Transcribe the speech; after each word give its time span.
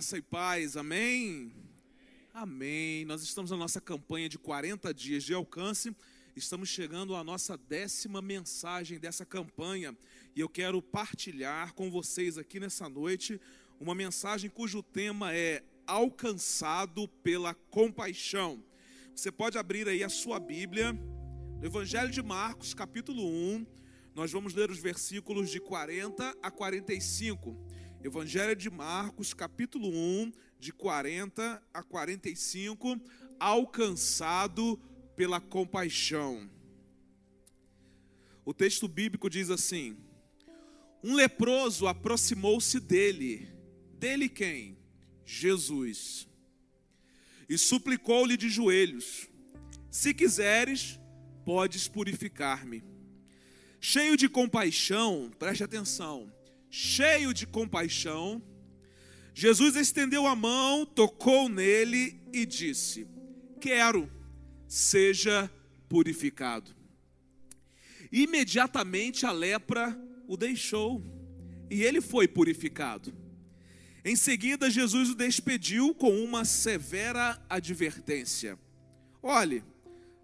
Graça 0.00 0.16
e 0.16 0.22
paz, 0.22 0.78
amém? 0.78 1.52
Amém. 2.32 3.04
Nós 3.04 3.22
estamos 3.22 3.50
na 3.50 3.56
nossa 3.58 3.82
campanha 3.82 4.30
de 4.30 4.38
40 4.38 4.94
dias 4.94 5.22
de 5.22 5.34
alcance. 5.34 5.94
Estamos 6.34 6.70
chegando 6.70 7.14
à 7.14 7.22
nossa 7.22 7.58
décima 7.58 8.22
mensagem 8.22 8.98
dessa 8.98 9.26
campanha. 9.26 9.94
E 10.34 10.40
eu 10.40 10.48
quero 10.48 10.80
partilhar 10.80 11.74
com 11.74 11.90
vocês 11.90 12.38
aqui 12.38 12.58
nessa 12.58 12.88
noite 12.88 13.38
uma 13.78 13.94
mensagem 13.94 14.48
cujo 14.48 14.82
tema 14.82 15.34
é 15.34 15.62
Alcançado 15.86 17.06
pela 17.22 17.52
Compaixão. 17.52 18.64
Você 19.14 19.30
pode 19.30 19.58
abrir 19.58 19.86
aí 19.86 20.02
a 20.02 20.08
sua 20.08 20.40
Bíblia, 20.40 20.94
no 20.94 21.66
Evangelho 21.66 22.10
de 22.10 22.22
Marcos, 22.22 22.72
capítulo 22.72 23.22
1. 23.22 23.66
Nós 24.14 24.32
vamos 24.32 24.54
ler 24.54 24.70
os 24.70 24.78
versículos 24.78 25.50
de 25.50 25.60
40 25.60 26.38
a 26.42 26.50
45. 26.50 27.54
Evangelho 28.02 28.56
de 28.56 28.70
Marcos, 28.70 29.34
capítulo 29.34 29.86
1, 29.86 30.32
de 30.58 30.72
40 30.72 31.62
a 31.72 31.82
45, 31.82 32.98
alcançado 33.38 34.80
pela 35.14 35.38
compaixão. 35.38 36.50
O 38.42 38.54
texto 38.54 38.88
bíblico 38.88 39.28
diz 39.28 39.50
assim: 39.50 39.98
Um 41.04 41.14
leproso 41.14 41.86
aproximou-se 41.86 42.80
dele. 42.80 43.46
Dele 43.98 44.30
quem? 44.30 44.78
Jesus. 45.26 46.26
E 47.50 47.58
suplicou-lhe 47.58 48.38
de 48.38 48.48
joelhos: 48.48 49.28
Se 49.90 50.14
quiseres, 50.14 50.98
podes 51.44 51.86
purificar-me. 51.86 52.82
Cheio 53.78 54.16
de 54.16 54.26
compaixão, 54.26 55.30
preste 55.38 55.62
atenção 55.62 56.32
cheio 56.70 57.34
de 57.34 57.46
compaixão, 57.46 58.40
Jesus 59.34 59.74
estendeu 59.74 60.26
a 60.26 60.36
mão, 60.36 60.86
tocou 60.86 61.48
nele 61.48 62.20
e 62.32 62.46
disse: 62.46 63.08
Quero, 63.60 64.10
seja 64.68 65.50
purificado. 65.88 66.74
Imediatamente 68.12 69.26
a 69.26 69.32
lepra 69.32 69.98
o 70.26 70.36
deixou 70.36 71.02
e 71.70 71.82
ele 71.82 72.00
foi 72.00 72.26
purificado. 72.26 73.12
Em 74.04 74.16
seguida, 74.16 74.70
Jesus 74.70 75.10
o 75.10 75.14
despediu 75.14 75.94
com 75.94 76.22
uma 76.22 76.44
severa 76.44 77.40
advertência: 77.48 78.58
Olhe, 79.22 79.64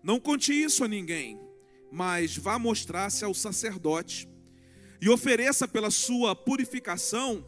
não 0.02 0.20
conte 0.20 0.52
isso 0.52 0.84
a 0.84 0.88
ninguém, 0.88 1.38
mas 1.90 2.36
vá 2.36 2.58
mostrar-se 2.58 3.24
ao 3.24 3.34
sacerdote 3.34 4.28
e 5.00 5.08
ofereça 5.08 5.66
pela 5.68 5.90
sua 5.90 6.34
purificação 6.34 7.44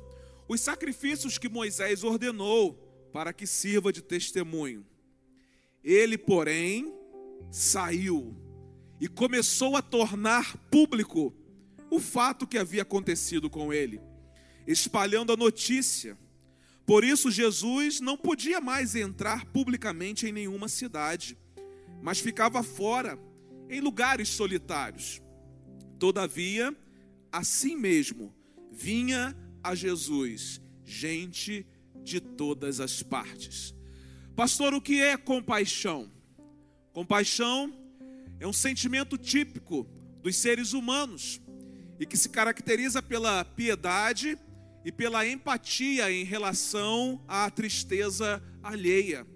os 0.49 0.61
sacrifícios 0.61 1.39
que 1.39 1.49
Moisés 1.49 2.03
ordenou 2.03 2.75
para 3.13 3.33
que 3.33 3.47
sirva 3.47 3.93
de 3.93 4.03
testemunho. 4.03 4.87
Ele, 5.83 6.19
porém, 6.19 6.93
saiu 7.51 8.37
e 9.01 9.07
começou 9.07 9.77
a 9.77 9.83
tornar 9.83 10.57
público 10.71 11.35
o 11.91 12.01
fato 12.01 12.47
que 12.47 12.59
havia 12.59 12.83
acontecido 12.83 13.49
com 13.49 13.73
ele, 13.73 14.01
espalhando 14.67 15.33
a 15.33 15.37
notícia. 15.37 16.19
Por 16.85 17.05
isso, 17.05 17.31
Jesus 17.31 18.01
não 18.01 18.17
podia 18.17 18.61
mais 18.61 18.95
entrar 18.95 19.45
publicamente 19.47 20.27
em 20.27 20.33
nenhuma 20.33 20.69
cidade, 20.69 21.37
mas 22.03 22.19
ficava 22.19 22.63
fora, 22.63 23.19
em 23.69 23.81
lugares 23.81 24.29
solitários. 24.29 25.21
Todavia, 25.99 26.75
assim 27.33 27.77
mesmo 27.77 28.35
vinha 28.71 29.37
a 29.63 29.75
Jesus 29.75 30.61
gente 30.85 31.67
de 32.03 32.21
todas 32.21 32.81
as 32.81 33.03
partes. 33.03 33.75
Pastor, 34.35 34.73
o 34.73 34.81
que 34.81 35.01
é 35.01 35.17
compaixão? 35.17 36.11
Compaixão 36.93 37.73
é 38.41 38.47
um 38.47 38.53
sentimento 38.53 39.19
típico 39.19 39.87
dos 40.23 40.37
seres 40.37 40.73
humanos 40.73 41.41
e 41.99 42.07
que 42.07 42.17
se 42.17 42.29
caracteriza 42.29 43.03
pela 43.03 43.45
piedade 43.45 44.39
e 44.85 44.93
pela 44.93 45.27
empatia 45.27 46.11
em 46.11 46.25
relação 46.25 47.23
à 47.27 47.51
tristeza 47.51 48.43
alheia. 48.63 49.27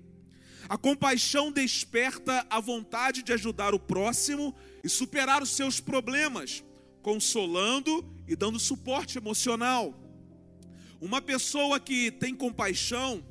A 0.69 0.79
compaixão 0.79 1.51
desperta 1.51 2.47
a 2.49 2.61
vontade 2.61 3.23
de 3.23 3.33
ajudar 3.33 3.75
o 3.75 3.81
próximo 3.81 4.55
e 4.83 4.89
superar 4.89 5.43
os 5.43 5.51
seus 5.51 5.81
problemas 5.81 6.65
consolando 7.03 8.09
e 8.27 8.37
dando 8.37 8.59
suporte 8.59 9.19
emocional. 9.19 9.95
Uma 11.01 11.21
pessoa 11.21 11.81
que 11.81 12.11
tem 12.13 12.35
compaixão 12.35 13.25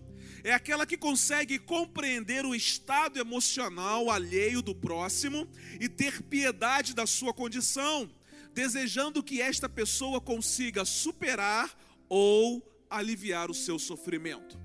é 0.43 0.53
aquela 0.53 0.85
que 0.85 0.97
consegue 0.97 1.57
compreender 1.57 2.45
o 2.45 2.53
estado 2.53 3.19
emocional 3.19 4.09
alheio 4.09 4.61
do 4.61 4.75
próximo 4.75 5.47
e 5.79 5.87
ter 5.87 6.21
piedade 6.23 6.93
da 6.93 7.05
sua 7.05 7.33
condição, 7.33 8.09
desejando 8.53 9.23
que 9.23 9.41
esta 9.41 9.69
pessoa 9.69 10.19
consiga 10.19 10.83
superar 10.83 11.77
ou 12.09 12.61
aliviar 12.89 13.49
o 13.49 13.53
seu 13.53 13.79
sofrimento. 13.79 14.59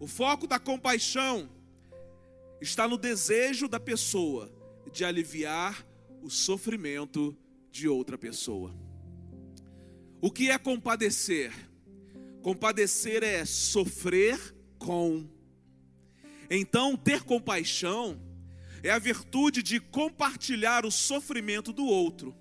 O 0.00 0.06
foco 0.06 0.46
da 0.46 0.58
compaixão 0.58 1.50
está 2.60 2.88
no 2.88 2.96
desejo 2.96 3.68
da 3.68 3.80
pessoa 3.80 4.50
de 4.90 5.04
aliviar 5.04 5.86
o 6.22 6.30
sofrimento 6.30 7.36
de 7.76 7.88
outra 7.88 8.16
pessoa. 8.16 8.74
O 10.20 10.30
que 10.30 10.50
é 10.50 10.58
compadecer? 10.58 11.52
Compadecer 12.42 13.22
é 13.22 13.44
sofrer 13.44 14.38
com. 14.78 15.28
Então, 16.50 16.96
ter 16.96 17.22
compaixão 17.22 18.20
é 18.82 18.90
a 18.90 18.98
virtude 18.98 19.62
de 19.62 19.78
compartilhar 19.80 20.86
o 20.86 20.90
sofrimento 20.90 21.72
do 21.72 21.84
outro. 21.84 22.34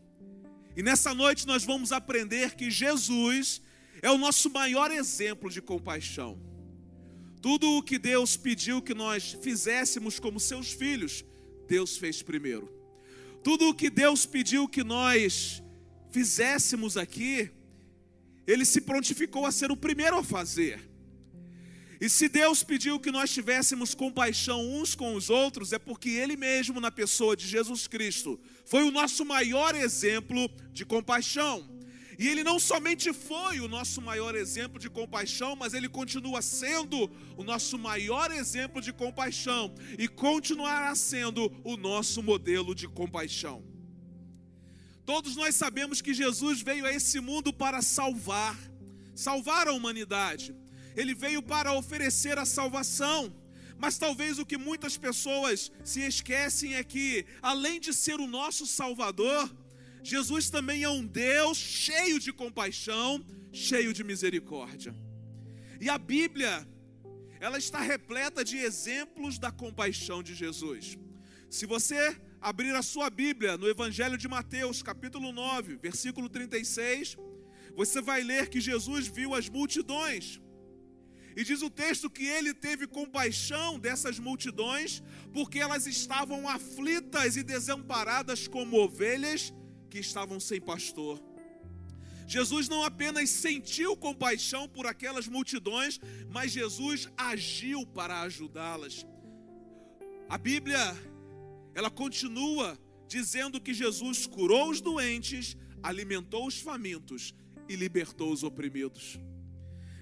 E 0.75 0.83
nessa 0.83 1.13
noite 1.13 1.47
nós 1.47 1.63
vamos 1.63 1.91
aprender 1.91 2.55
que 2.55 2.69
Jesus 2.69 3.61
é 4.01 4.11
o 4.11 4.17
nosso 4.17 4.49
maior 4.49 4.91
exemplo 4.91 5.49
de 5.49 5.61
compaixão. 5.61 6.39
Tudo 7.41 7.77
o 7.77 7.83
que 7.83 7.97
Deus 7.97 8.35
pediu 8.37 8.81
que 8.81 8.93
nós 8.93 9.37
fizéssemos 9.41 10.19
como 10.19 10.39
seus 10.39 10.71
filhos, 10.71 11.23
Deus 11.67 11.97
fez 11.97 12.21
primeiro. 12.21 12.74
Tudo 13.45 13.69
o 13.69 13.75
que 13.75 13.91
Deus 13.91 14.25
pediu 14.25 14.67
que 14.67 14.83
nós 14.83 15.61
fizéssemos 16.09 16.97
aqui, 16.97 17.51
Ele 18.47 18.65
se 18.65 18.81
prontificou 18.81 19.45
a 19.45 19.51
ser 19.51 19.69
o 19.69 19.77
primeiro 19.77 20.17
a 20.17 20.23
fazer. 20.23 20.79
E 22.01 22.09
se 22.09 22.27
Deus 22.27 22.63
pediu 22.63 22.99
que 22.99 23.11
nós 23.11 23.31
tivéssemos 23.31 23.93
compaixão 23.93 24.67
uns 24.67 24.95
com 24.95 25.13
os 25.13 25.29
outros, 25.29 25.73
é 25.73 25.77
porque 25.77 26.09
Ele 26.09 26.35
mesmo, 26.35 26.81
na 26.81 26.89
pessoa 26.89 27.37
de 27.37 27.47
Jesus 27.47 27.85
Cristo, 27.85 28.39
foi 28.65 28.81
o 28.81 28.89
nosso 28.89 29.23
maior 29.23 29.75
exemplo 29.75 30.49
de 30.73 30.83
compaixão. 30.83 31.69
E 32.17 32.27
ele 32.27 32.43
não 32.43 32.59
somente 32.59 33.11
foi 33.11 33.59
o 33.59 33.67
nosso 33.67 34.01
maior 34.01 34.35
exemplo 34.35 34.79
de 34.79 34.89
compaixão, 34.89 35.55
mas 35.55 35.73
ele 35.73 35.89
continua 35.89 36.41
sendo 36.41 37.09
o 37.35 37.43
nosso 37.43 37.77
maior 37.77 38.31
exemplo 38.31 38.81
de 38.81 38.93
compaixão 38.93 39.73
e 39.97 40.07
continuará 40.07 40.93
sendo 40.95 41.51
o 41.63 41.75
nosso 41.75 42.23
modelo 42.23 42.73
de 42.73 42.87
compaixão. 42.87 43.63
Todos 45.05 45.35
nós 45.35 45.55
sabemos 45.55 46.01
que 46.01 46.13
Jesus 46.13 46.61
veio 46.61 46.85
a 46.85 46.91
esse 46.91 47.19
mundo 47.19 47.53
para 47.53 47.81
salvar, 47.81 48.57
salvar 49.13 49.67
a 49.67 49.73
humanidade. 49.73 50.55
Ele 50.95 51.13
veio 51.13 51.43
para 51.43 51.73
oferecer 51.73 52.39
a 52.39 52.45
salvação. 52.45 53.33
Mas 53.77 53.97
talvez 53.97 54.39
o 54.39 54.45
que 54.45 54.57
muitas 54.57 54.97
pessoas 54.97 55.71
se 55.83 55.99
esquecem 56.01 56.75
é 56.75 56.83
que, 56.83 57.25
além 57.41 57.79
de 57.79 57.93
ser 57.93 58.19
o 58.21 58.27
nosso 58.27 58.65
Salvador, 58.65 59.53
Jesus 60.05 60.51
também 60.51 60.83
é 60.83 60.89
um 60.89 61.03
Deus 61.03 61.57
cheio 61.57 62.19
de 62.19 62.31
compaixão, 62.31 63.25
cheio 63.51 63.91
de 63.91 64.03
misericórdia. 64.03 64.93
E 65.81 65.89
a 65.89 65.97
Bíblia, 65.97 66.53
ela 67.39 67.57
está 67.57 67.79
repleta 67.81 68.45
de 68.45 68.55
exemplos 68.55 69.39
da 69.39 69.51
compaixão 69.51 70.21
de 70.21 70.35
Jesus. 70.35 70.95
Se 71.49 71.65
você 71.65 72.15
abrir 72.39 72.75
a 72.75 72.83
sua 72.83 73.09
Bíblia 73.09 73.57
no 73.57 73.67
Evangelho 73.67 74.15
de 74.15 74.27
Mateus, 74.27 74.83
capítulo 74.83 75.31
9, 75.31 75.77
versículo 75.77 76.29
36, 76.29 77.17
você 77.75 77.99
vai 77.99 78.21
ler 78.21 78.47
que 78.47 78.61
Jesus 78.61 79.07
viu 79.07 79.33
as 79.33 79.49
multidões. 79.49 80.39
E 81.35 81.43
diz 81.43 81.63
o 81.63 81.69
texto 81.83 82.11
que 82.11 82.27
ele 82.27 82.53
teve 82.53 82.85
compaixão 82.85 83.79
dessas 83.79 84.19
multidões, 84.19 85.01
porque 85.33 85.57
elas 85.57 85.87
estavam 85.87 86.47
aflitas 86.47 87.37
e 87.37 87.41
desamparadas 87.41 88.47
como 88.47 88.77
ovelhas 88.77 89.51
que 89.95 90.01
estavam 90.01 90.41
sem 90.41 90.59
pastor. 90.59 91.23
Jesus 92.27 92.67
não 92.67 92.83
apenas 92.83 93.29
sentiu 93.29 93.95
compaixão 93.95 94.67
por 94.67 94.85
aquelas 94.85 95.25
multidões, 95.35 96.01
mas 96.29 96.51
Jesus 96.51 97.07
agiu 97.15 97.85
para 97.97 98.21
ajudá-las. 98.23 99.05
A 100.27 100.37
Bíblia, 100.37 100.83
ela 101.73 101.89
continua 101.89 102.77
dizendo 103.07 103.61
que 103.61 103.73
Jesus 103.73 104.27
curou 104.27 104.69
os 104.69 104.81
doentes, 104.81 105.55
alimentou 105.81 106.45
os 106.45 106.59
famintos 106.59 107.33
e 107.69 107.77
libertou 107.77 108.33
os 108.33 108.43
oprimidos. 108.43 109.17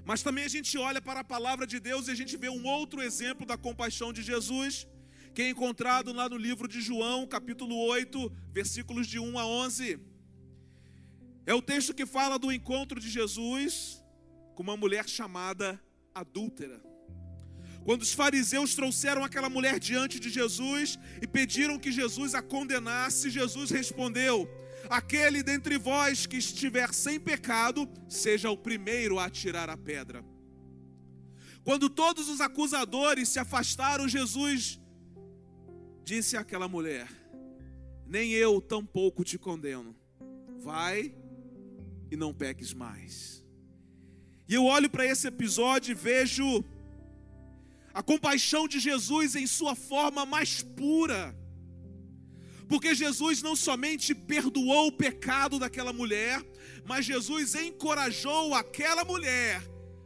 Mas 0.04 0.24
também 0.24 0.46
a 0.46 0.54
gente 0.56 0.76
olha 0.76 1.02
para 1.08 1.20
a 1.20 1.32
palavra 1.36 1.68
de 1.68 1.80
Deus 1.80 2.08
e 2.08 2.12
a 2.12 2.16
gente 2.16 2.36
vê 2.36 2.50
um 2.50 2.66
outro 2.66 3.00
exemplo 3.00 3.46
da 3.46 3.58
compaixão 3.58 4.12
de 4.12 4.24
Jesus, 4.24 4.88
que 5.34 5.42
é 5.42 5.50
encontrado 5.50 6.14
lá 6.14 6.30
no 6.30 6.38
livro 6.38 6.68
de 6.68 6.80
João, 6.80 7.26
capítulo 7.26 7.76
8, 7.76 8.32
versículos 8.52 9.08
de 9.08 9.20
1 9.20 9.40
a 9.40 9.46
11. 9.46 10.00
É 11.46 11.54
o 11.56 11.62
texto 11.62 11.94
que 11.94 12.06
fala 12.06 12.38
do 12.38 12.52
encontro 12.52 13.00
de 13.00 13.10
Jesus 13.10 14.04
com 14.54 14.62
uma 14.62 14.78
mulher 14.78 15.10
chamada 15.10 15.82
adúltera. 16.14 16.80
Quando 17.84 18.04
os 18.04 18.14
fariseus 18.14 18.76
trouxeram 18.76 19.24
aquela 19.24 19.50
mulher 19.50 19.80
diante 19.80 20.20
de 20.20 20.30
Jesus 20.30 21.00
e 21.22 21.28
pediram 21.28 21.80
que 21.80 21.92
Jesus 21.92 22.36
a 22.36 22.42
condenasse, 22.42 23.32
Jesus 23.32 23.72
respondeu: 23.72 24.48
Aquele 24.88 25.42
dentre 25.42 25.78
vós 25.80 26.28
que 26.28 26.38
estiver 26.38 26.94
sem 26.94 27.20
pecado, 27.20 27.90
seja 28.08 28.52
o 28.52 28.58
primeiro 28.58 29.18
a 29.18 29.26
atirar 29.26 29.70
a 29.70 29.76
pedra. 29.76 30.24
Quando 31.64 31.90
todos 31.90 32.30
os 32.30 32.40
acusadores 32.40 33.30
se 33.30 33.40
afastaram, 33.40 34.08
Jesus 34.08 34.80
disse 36.04 36.38
àquela 36.38 36.68
mulher: 36.68 37.08
Nem 38.06 38.32
eu 38.32 38.62
tampouco 38.62 39.24
te 39.24 39.38
condeno. 39.38 39.96
Vai 40.60 41.14
e 42.12 42.16
não 42.16 42.34
peques 42.34 42.74
mais. 42.74 43.44
E 44.48 44.54
eu 44.54 44.66
olho 44.66 44.90
para 44.90 45.06
esse 45.06 45.28
episódio 45.28 45.92
e 45.92 45.96
vejo 45.96 46.64
a 47.94 48.04
compaixão 48.04 48.68
de 48.68 48.80
Jesus 48.80 49.36
em 49.36 49.48
sua 49.48 49.76
forma 49.76 50.26
mais 50.26 50.62
pura. 50.62 51.36
Porque 52.68 52.96
Jesus 52.96 53.42
não 53.42 53.56
somente 53.56 54.16
perdoou 54.16 54.88
o 54.88 54.92
pecado 54.92 55.60
daquela 55.60 55.94
mulher, 55.94 56.44
mas 56.86 57.06
Jesus 57.06 57.56
encorajou 57.56 58.54
aquela 58.54 59.04
mulher 59.04 59.62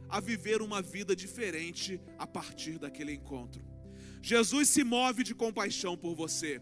a 0.08 0.20
viver 0.20 0.60
uma 0.62 0.80
vida 0.80 1.14
diferente 1.14 2.00
a 2.18 2.26
partir 2.26 2.78
daquele 2.78 3.12
encontro. 3.12 3.62
Jesus 4.22 4.68
se 4.68 4.84
move 4.84 5.22
de 5.22 5.34
compaixão 5.34 5.96
por 5.96 6.14
você. 6.14 6.60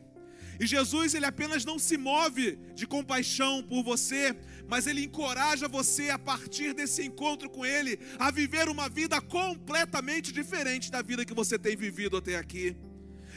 E 0.58 0.67
Jesus, 0.67 1.14
ele 1.14 1.26
apenas 1.26 1.64
não 1.64 1.79
se 1.79 1.97
move 1.99 2.58
de 2.75 2.87
compaixão 2.87 3.62
por 3.62 3.82
você, 3.82 4.35
mas 4.67 4.87
ele 4.87 5.05
encoraja 5.05 5.69
você 5.69 6.08
a 6.11 6.19
partir 6.19 6.73
desse 6.73 7.03
encontro 7.03 7.50
com 7.50 7.64
ele 7.64 7.99
a 8.19 8.31
viver 8.31 8.69
uma 8.69 8.88
vida 8.88 9.20
completamente 9.20 10.32
diferente 10.32 10.91
da 10.91 11.03
vida 11.03 11.25
que 11.25 11.35
você 11.35 11.58
tem 11.58 11.76
vivido 11.76 12.17
até 12.17 12.37
aqui. 12.37 12.75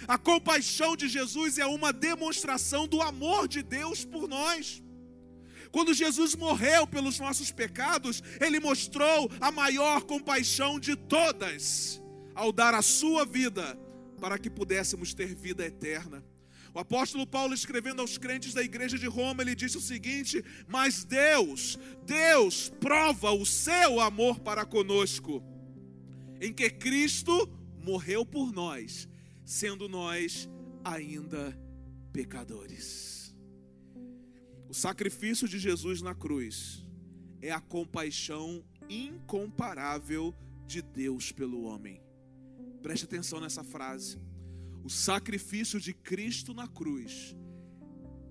A 0.07 0.17
compaixão 0.17 0.95
de 0.95 1.09
Jesus 1.09 1.57
é 1.57 1.65
uma 1.65 1.91
demonstração 1.91 2.87
do 2.87 3.01
amor 3.01 3.49
de 3.49 3.61
Deus 3.61 4.05
por 4.05 4.27
nós. 4.27 4.81
Quando 5.71 5.93
Jesus 5.93 6.35
morreu 6.35 6.87
pelos 6.87 7.19
nossos 7.19 7.51
pecados, 7.51 8.23
ele 8.39 8.61
mostrou 8.61 9.29
a 9.41 9.51
maior 9.51 10.03
compaixão 10.03 10.79
de 10.79 10.95
todas, 10.95 12.01
ao 12.33 12.51
dar 12.51 12.73
a 12.73 12.81
sua 12.81 13.25
vida 13.25 13.77
para 14.19 14.37
que 14.37 14.49
pudéssemos 14.49 15.13
ter 15.13 15.33
vida 15.33 15.65
eterna. 15.65 16.23
O 16.73 16.79
apóstolo 16.79 17.25
Paulo, 17.25 17.53
escrevendo 17.53 18.01
aos 18.01 18.17
crentes 18.17 18.53
da 18.53 18.61
igreja 18.61 18.97
de 18.97 19.07
Roma, 19.07 19.41
ele 19.41 19.55
disse 19.55 19.77
o 19.77 19.81
seguinte: 19.81 20.43
Mas 20.67 21.03
Deus, 21.03 21.79
Deus 22.05 22.69
prova 22.79 23.31
o 23.31 23.45
seu 23.45 23.99
amor 23.99 24.39
para 24.39 24.65
conosco, 24.65 25.43
em 26.39 26.53
que 26.53 26.69
Cristo 26.69 27.49
morreu 27.81 28.25
por 28.25 28.51
nós, 28.51 29.07
sendo 29.43 29.89
nós 29.89 30.47
ainda 30.83 31.57
pecadores. 32.13 33.35
O 34.67 34.73
sacrifício 34.73 35.47
de 35.47 35.57
Jesus 35.57 36.01
na 36.01 36.13
cruz 36.13 36.85
é 37.41 37.51
a 37.51 37.59
compaixão 37.59 38.63
incomparável 38.87 40.35
de 40.67 40.81
Deus 40.83 41.31
pelo 41.31 41.63
homem. 41.63 41.99
Preste 42.81 43.05
atenção 43.05 43.39
nessa 43.39 43.63
frase. 43.63 44.19
O 44.83 44.89
sacrifício 44.89 45.79
de 45.79 45.93
Cristo 45.93 46.53
na 46.53 46.67
cruz 46.67 47.35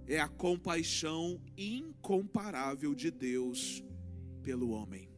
é 0.06 0.18
a 0.18 0.28
compaixão 0.28 1.40
incomparável 1.56 2.94
de 2.94 3.10
Deus 3.10 3.84
pelo 4.42 4.70
homem. 4.70 5.10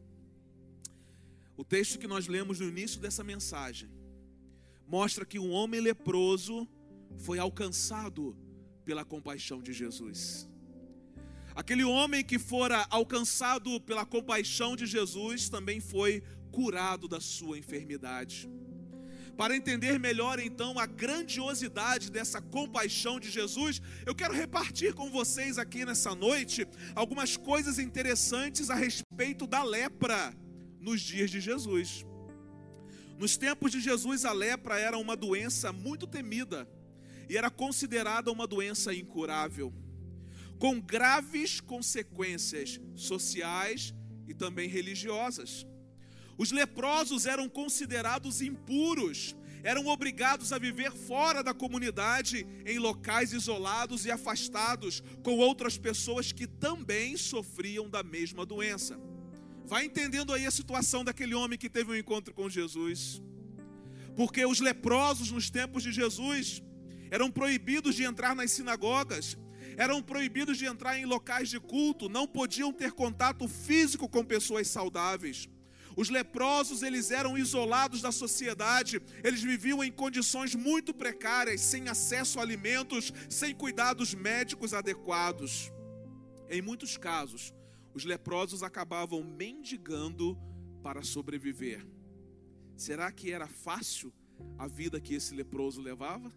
O 1.55 1.63
texto 1.63 1.97
que 1.97 2.07
nós 2.07 2.27
lemos 2.27 2.59
no 2.59 2.67
início 2.67 2.99
dessa 2.99 3.23
mensagem 3.23 3.89
mostra 4.85 5.25
que 5.25 5.39
um 5.39 5.51
homem 5.51 5.79
leproso 5.79 6.67
foi 7.17 7.39
alcançado 7.39 8.35
pela 8.83 9.05
compaixão 9.05 9.61
de 9.61 9.71
Jesus. 9.71 10.49
Aquele 11.55 11.83
homem 11.83 12.23
que 12.23 12.37
fora 12.37 12.85
alcançado 12.89 13.79
pela 13.81 14.05
compaixão 14.05 14.75
de 14.75 14.85
Jesus 14.85 15.47
também 15.49 15.79
foi 15.79 16.21
curado 16.51 17.07
da 17.07 17.21
sua 17.21 17.57
enfermidade. 17.57 18.49
Para 19.41 19.55
entender 19.55 19.97
melhor 19.97 20.39
então 20.39 20.77
a 20.77 20.85
grandiosidade 20.85 22.11
dessa 22.11 22.39
compaixão 22.39 23.19
de 23.19 23.31
Jesus, 23.31 23.81
eu 24.05 24.13
quero 24.13 24.35
repartir 24.35 24.93
com 24.93 25.09
vocês 25.09 25.57
aqui 25.57 25.83
nessa 25.83 26.13
noite 26.13 26.67
algumas 26.93 27.35
coisas 27.37 27.79
interessantes 27.79 28.69
a 28.69 28.75
respeito 28.75 29.47
da 29.47 29.63
lepra 29.63 30.31
nos 30.79 31.01
dias 31.01 31.31
de 31.31 31.41
Jesus. 31.41 32.05
Nos 33.17 33.35
tempos 33.35 33.71
de 33.71 33.81
Jesus, 33.81 34.25
a 34.25 34.31
lepra 34.31 34.77
era 34.77 34.95
uma 34.95 35.15
doença 35.15 35.73
muito 35.73 36.05
temida 36.05 36.69
e 37.27 37.35
era 37.35 37.49
considerada 37.49 38.31
uma 38.31 38.45
doença 38.45 38.93
incurável, 38.93 39.73
com 40.59 40.79
graves 40.79 41.59
consequências 41.59 42.79
sociais 42.93 43.91
e 44.27 44.35
também 44.35 44.69
religiosas. 44.69 45.65
Os 46.41 46.51
leprosos 46.51 47.27
eram 47.27 47.47
considerados 47.47 48.41
impuros, 48.41 49.35
eram 49.61 49.85
obrigados 49.85 50.51
a 50.51 50.57
viver 50.57 50.91
fora 50.91 51.43
da 51.43 51.53
comunidade, 51.53 52.47
em 52.65 52.79
locais 52.79 53.31
isolados 53.31 54.07
e 54.07 54.11
afastados, 54.11 55.03
com 55.21 55.37
outras 55.37 55.77
pessoas 55.77 56.31
que 56.31 56.47
também 56.47 57.15
sofriam 57.15 57.87
da 57.87 58.01
mesma 58.01 58.43
doença. 58.43 58.99
Vai 59.67 59.85
entendendo 59.85 60.33
aí 60.33 60.47
a 60.47 60.49
situação 60.49 61.03
daquele 61.03 61.35
homem 61.35 61.59
que 61.59 61.69
teve 61.69 61.91
um 61.91 61.95
encontro 61.95 62.33
com 62.33 62.49
Jesus. 62.49 63.21
Porque 64.15 64.43
os 64.43 64.59
leprosos 64.59 65.29
nos 65.29 65.51
tempos 65.51 65.83
de 65.83 65.91
Jesus 65.91 66.63
eram 67.11 67.29
proibidos 67.29 67.93
de 67.93 68.03
entrar 68.03 68.35
nas 68.35 68.49
sinagogas, 68.49 69.37
eram 69.77 70.01
proibidos 70.01 70.57
de 70.57 70.65
entrar 70.65 70.97
em 70.97 71.05
locais 71.05 71.49
de 71.49 71.59
culto, 71.59 72.09
não 72.09 72.25
podiam 72.25 72.73
ter 72.73 72.93
contato 72.93 73.47
físico 73.47 74.09
com 74.09 74.25
pessoas 74.25 74.67
saudáveis. 74.67 75.47
Os 75.95 76.09
leprosos, 76.09 76.83
eles 76.83 77.11
eram 77.11 77.37
isolados 77.37 78.01
da 78.01 78.11
sociedade, 78.11 79.01
eles 79.23 79.41
viviam 79.41 79.83
em 79.83 79.91
condições 79.91 80.55
muito 80.55 80.93
precárias, 80.93 81.61
sem 81.61 81.89
acesso 81.89 82.39
a 82.39 82.41
alimentos, 82.41 83.11
sem 83.29 83.53
cuidados 83.53 84.13
médicos 84.13 84.73
adequados. 84.73 85.71
Em 86.49 86.61
muitos 86.61 86.97
casos, 86.97 87.53
os 87.93 88.05
leprosos 88.05 88.63
acabavam 88.63 89.23
mendigando 89.23 90.37
para 90.81 91.03
sobreviver. 91.03 91.85
Será 92.75 93.11
que 93.11 93.31
era 93.31 93.47
fácil 93.47 94.13
a 94.57 94.67
vida 94.67 94.99
que 94.99 95.13
esse 95.13 95.35
leproso 95.35 95.81
levava? 95.81 96.31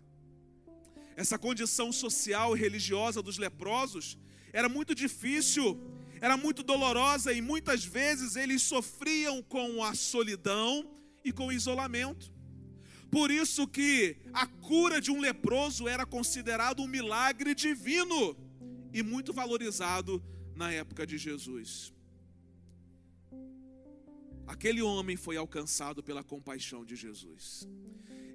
Essa 1.16 1.38
condição 1.38 1.92
social 1.92 2.56
e 2.56 2.60
religiosa 2.60 3.22
dos 3.22 3.38
leprosos 3.38 4.18
era 4.52 4.68
muito 4.68 4.94
difícil 4.94 5.80
era 6.24 6.38
muito 6.38 6.62
dolorosa 6.62 7.34
e 7.34 7.42
muitas 7.42 7.84
vezes 7.84 8.34
eles 8.34 8.62
sofriam 8.62 9.42
com 9.42 9.84
a 9.84 9.94
solidão 9.94 10.90
e 11.22 11.30
com 11.30 11.48
o 11.48 11.52
isolamento. 11.52 12.32
Por 13.10 13.30
isso 13.30 13.68
que 13.68 14.16
a 14.32 14.46
cura 14.46 15.02
de 15.02 15.10
um 15.10 15.20
leproso 15.20 15.86
era 15.86 16.06
considerado 16.06 16.80
um 16.80 16.86
milagre 16.86 17.54
divino 17.54 18.34
e 18.90 19.02
muito 19.02 19.34
valorizado 19.34 20.24
na 20.56 20.72
época 20.72 21.06
de 21.06 21.18
Jesus. 21.18 21.92
Aquele 24.46 24.80
homem 24.80 25.18
foi 25.18 25.36
alcançado 25.36 26.02
pela 26.02 26.24
compaixão 26.24 26.86
de 26.86 26.96
Jesus. 26.96 27.68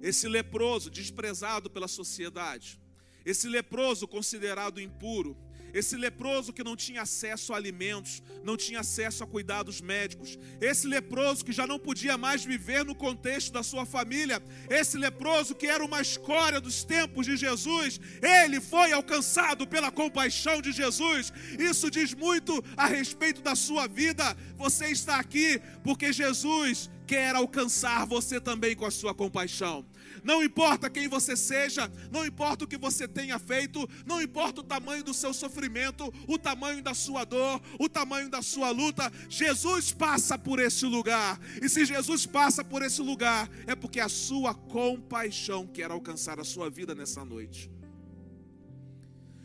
Esse 0.00 0.28
leproso, 0.28 0.90
desprezado 0.90 1.68
pela 1.68 1.88
sociedade, 1.88 2.80
esse 3.24 3.48
leproso 3.48 4.06
considerado 4.06 4.80
impuro, 4.80 5.36
esse 5.72 5.96
leproso 5.96 6.52
que 6.52 6.64
não 6.64 6.76
tinha 6.76 7.02
acesso 7.02 7.52
a 7.52 7.56
alimentos, 7.56 8.22
não 8.44 8.56
tinha 8.56 8.80
acesso 8.80 9.22
a 9.22 9.26
cuidados 9.26 9.80
médicos, 9.80 10.38
esse 10.60 10.86
leproso 10.86 11.44
que 11.44 11.52
já 11.52 11.66
não 11.66 11.78
podia 11.78 12.16
mais 12.16 12.44
viver 12.44 12.84
no 12.84 12.94
contexto 12.94 13.52
da 13.52 13.62
sua 13.62 13.84
família, 13.86 14.42
esse 14.68 14.96
leproso 14.96 15.54
que 15.54 15.66
era 15.66 15.84
uma 15.84 16.00
escória 16.00 16.60
dos 16.60 16.84
tempos 16.84 17.26
de 17.26 17.36
Jesus, 17.36 18.00
ele 18.22 18.60
foi 18.60 18.92
alcançado 18.92 19.66
pela 19.66 19.90
compaixão 19.90 20.60
de 20.60 20.72
Jesus. 20.72 21.32
Isso 21.58 21.90
diz 21.90 22.14
muito 22.14 22.62
a 22.76 22.86
respeito 22.86 23.42
da 23.42 23.54
sua 23.54 23.86
vida. 23.86 24.36
Você 24.56 24.86
está 24.86 25.16
aqui 25.16 25.60
porque 25.82 26.12
Jesus 26.12 26.90
quer 27.06 27.34
alcançar 27.34 28.06
você 28.06 28.40
também 28.40 28.76
com 28.76 28.86
a 28.86 28.90
sua 28.90 29.12
compaixão. 29.12 29.84
Não 30.22 30.42
importa 30.42 30.90
quem 30.90 31.08
você 31.08 31.36
seja, 31.36 31.90
não 32.10 32.24
importa 32.24 32.64
o 32.64 32.68
que 32.68 32.76
você 32.76 33.06
tenha 33.06 33.38
feito, 33.38 33.88
não 34.06 34.20
importa 34.20 34.60
o 34.60 34.64
tamanho 34.64 35.02
do 35.02 35.14
seu 35.14 35.32
sofrimento, 35.32 36.12
o 36.26 36.38
tamanho 36.38 36.82
da 36.82 36.94
sua 36.94 37.24
dor, 37.24 37.60
o 37.78 37.88
tamanho 37.88 38.28
da 38.28 38.42
sua 38.42 38.70
luta, 38.70 39.12
Jesus 39.28 39.92
passa 39.92 40.38
por 40.38 40.58
esse 40.58 40.86
lugar. 40.86 41.40
E 41.62 41.68
se 41.68 41.84
Jesus 41.84 42.26
passa 42.26 42.64
por 42.64 42.82
esse 42.82 43.02
lugar, 43.02 43.50
é 43.66 43.74
porque 43.74 44.00
a 44.00 44.08
sua 44.08 44.54
compaixão 44.54 45.66
quer 45.66 45.90
alcançar 45.90 46.38
a 46.38 46.44
sua 46.44 46.70
vida 46.70 46.94
nessa 46.94 47.24
noite. 47.24 47.70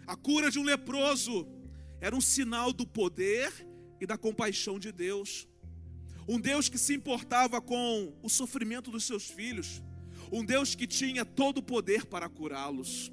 A 0.08 0.16
cura 0.16 0.52
de 0.52 0.60
um 0.60 0.64
leproso 0.64 1.48
era 2.00 2.16
um 2.16 2.22
sinal 2.22 2.72
do 2.72 2.86
poder 2.86 3.52
e 4.00 4.06
da 4.06 4.18
compaixão 4.18 4.78
de 4.78 4.92
Deus. 4.92 5.48
Um 6.28 6.40
Deus 6.40 6.70
que 6.70 6.78
se 6.78 6.94
importava 6.94 7.62
com 7.62 8.14
o 8.22 8.30
sofrimento 8.30 8.92
dos 8.92 9.04
seus 9.04 9.30
filhos. 9.30 9.82
Um 10.32 10.44
Deus 10.44 10.76
que 10.76 10.88
tinha 10.88 11.24
todo 11.24 11.60
o 11.60 11.64
poder 11.64 12.06
para 12.06 12.30
curá-los. 12.30 13.12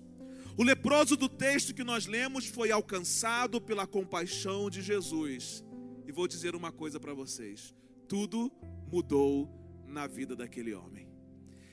O 0.57 0.63
leproso 0.63 1.17
do 1.17 1.29
texto 1.29 1.75
que 1.75 1.83
nós 1.83 2.07
lemos 2.07 2.47
foi 2.47 2.71
alcançado 2.71 3.61
pela 3.61 3.87
compaixão 3.87 4.69
de 4.69 4.83
Jesus. 4.83 5.65
E 6.07 6.13
vou 6.13 6.29
dizer 6.29 6.55
uma 6.55 6.71
coisa 6.71 7.01
para 7.01 7.15
vocês: 7.15 7.75
tudo 8.09 8.53
mudou 8.91 9.51
na 9.87 10.07
vida 10.07 10.37
daquele 10.37 10.75
homem. 10.75 11.09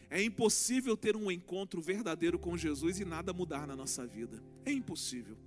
É 0.10 0.22
impossível 0.24 0.98
ter 0.98 1.16
um 1.16 1.30
encontro 1.30 1.82
verdadeiro 1.82 2.40
com 2.40 2.58
Jesus 2.58 3.00
e 3.00 3.06
nada 3.06 3.32
mudar 3.32 3.68
na 3.68 3.76
nossa 3.76 4.08
vida. 4.08 4.42
É 4.66 4.72
impossível. 4.72 5.38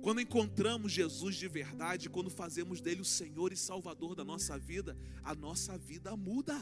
Quando 0.00 0.20
encontramos 0.20 0.92
Jesus 0.92 1.36
de 1.36 1.46
verdade, 1.46 2.08
quando 2.08 2.30
fazemos 2.30 2.80
dele 2.80 3.02
o 3.02 3.04
Senhor 3.04 3.52
e 3.52 3.56
Salvador 3.56 4.14
da 4.14 4.24
nossa 4.24 4.58
vida, 4.58 4.96
a 5.22 5.34
nossa 5.34 5.76
vida 5.76 6.16
muda. 6.16 6.56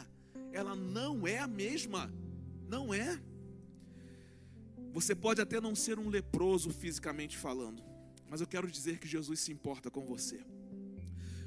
Ela 0.53 0.75
não 0.75 1.27
é 1.27 1.39
a 1.39 1.47
mesma. 1.47 2.13
Não 2.69 2.93
é. 2.93 3.21
Você 4.93 5.15
pode 5.15 5.41
até 5.41 5.61
não 5.61 5.75
ser 5.75 5.99
um 5.99 6.09
leproso 6.09 6.71
fisicamente 6.71 7.37
falando, 7.37 7.83
mas 8.29 8.41
eu 8.41 8.47
quero 8.47 8.71
dizer 8.71 8.99
que 8.99 9.07
Jesus 9.07 9.41
se 9.41 9.53
importa 9.53 9.91
com 9.91 10.05
você. 10.05 10.41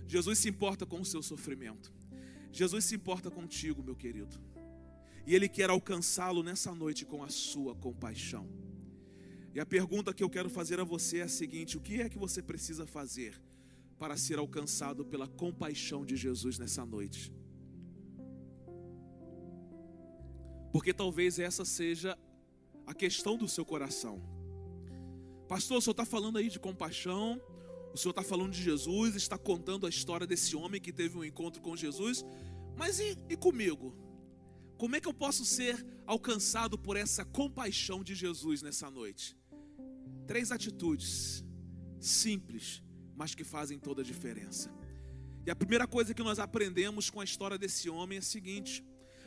Jesus 0.07 0.39
se 0.39 0.49
importa 0.49 0.85
com 0.85 1.01
o 1.01 1.05
seu 1.05 1.21
sofrimento. 1.21 1.91
Jesus 2.51 2.85
se 2.85 2.95
importa 2.95 3.31
contigo, 3.31 3.83
meu 3.83 3.95
querido. 3.95 4.37
E 5.25 5.35
Ele 5.35 5.47
quer 5.47 5.69
alcançá-lo 5.69 6.43
nessa 6.43 6.73
noite 6.73 7.05
com 7.05 7.23
a 7.23 7.29
sua 7.29 7.75
compaixão. 7.75 8.47
E 9.53 9.59
a 9.59 9.65
pergunta 9.65 10.13
que 10.13 10.23
eu 10.23 10.29
quero 10.29 10.49
fazer 10.49 10.79
a 10.79 10.83
você 10.83 11.19
é 11.19 11.23
a 11.23 11.27
seguinte: 11.27 11.77
o 11.77 11.81
que 11.81 12.01
é 12.01 12.09
que 12.09 12.17
você 12.17 12.41
precisa 12.41 12.85
fazer 12.85 13.41
para 13.97 14.17
ser 14.17 14.39
alcançado 14.39 15.05
pela 15.05 15.27
compaixão 15.27 16.05
de 16.05 16.15
Jesus 16.15 16.57
nessa 16.57 16.85
noite? 16.85 17.31
Porque 20.71 20.93
talvez 20.93 21.39
essa 21.39 21.65
seja 21.65 22.17
a 22.85 22.93
questão 22.93 23.37
do 23.37 23.47
seu 23.47 23.65
coração. 23.65 24.21
Pastor, 25.47 25.77
o 25.77 25.81
senhor 25.81 25.91
está 25.91 26.05
falando 26.05 26.37
aí 26.37 26.49
de 26.49 26.59
compaixão, 26.59 27.41
o 27.93 27.97
senhor 27.97 28.11
está 28.11 28.23
falando 28.23 28.53
de 28.53 28.63
Jesus, 28.63 29.15
está 29.15 29.37
contando 29.37 29.85
a 29.85 29.89
história 29.89 30.25
desse 30.25 30.55
homem 30.55 30.79
que 30.79 30.93
teve 30.93 31.17
um 31.17 31.23
encontro 31.23 31.61
com 31.61 31.75
Jesus, 31.75 32.23
mas 32.77 32.99
e, 32.99 33.17
e 33.29 33.35
comigo? 33.35 33.93
Como 34.77 34.95
é 34.95 35.01
que 35.01 35.07
eu 35.07 35.13
posso 35.13 35.45
ser 35.45 35.85
alcançado 36.07 36.77
por 36.77 36.95
essa 36.97 37.23
compaixão 37.23 38.03
de 38.03 38.15
Jesus 38.15 38.61
nessa 38.61 38.89
noite? 38.89 39.37
Três 40.25 40.51
atitudes 40.51 41.43
simples, 41.99 42.81
mas 43.15 43.35
que 43.35 43.43
fazem 43.43 43.77
toda 43.77 44.01
a 44.01 44.05
diferença. 44.05 44.73
E 45.45 45.51
a 45.51 45.55
primeira 45.55 45.87
coisa 45.87 46.13
que 46.13 46.23
nós 46.23 46.39
aprendemos 46.39 47.09
com 47.09 47.19
a 47.19 47.23
história 47.23 47.57
desse 47.57 47.89
homem 47.89 48.17
é 48.17 48.19
a 48.19 48.23
seguinte: 48.23 48.83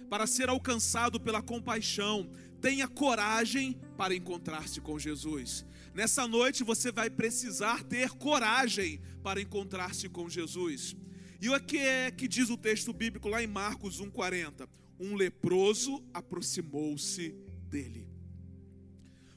para 0.09 0.27
ser 0.27 0.49
alcançado 0.49 1.21
pela 1.21 1.43
compaixão, 1.43 2.31
tenha 2.61 2.89
coragem 2.89 3.79
para 3.97 4.15
encontrar-se 4.15 4.81
com 4.81 4.99
Jesus. 4.99 5.65
Nessa 5.95 6.27
noite 6.27 6.65
você 6.65 6.91
vai 6.91 7.11
precisar 7.11 7.85
ter 7.85 8.11
coragem 8.11 9.01
para 9.23 9.41
encontrar-se 9.41 10.09
com 10.09 10.29
Jesus. 10.29 10.97
E 11.41 11.49
o 11.49 11.61
que 11.61 11.79
é 11.79 12.11
que 12.11 12.27
diz 12.27 12.49
o 12.49 12.57
texto 12.57 12.93
bíblico 12.93 13.29
lá 13.29 13.43
em 13.43 13.47
Marcos 13.47 14.01
1,40? 14.01 14.69
Um 14.99 15.15
leproso 15.15 16.03
aproximou-se 16.13 17.35
dele. 17.69 18.09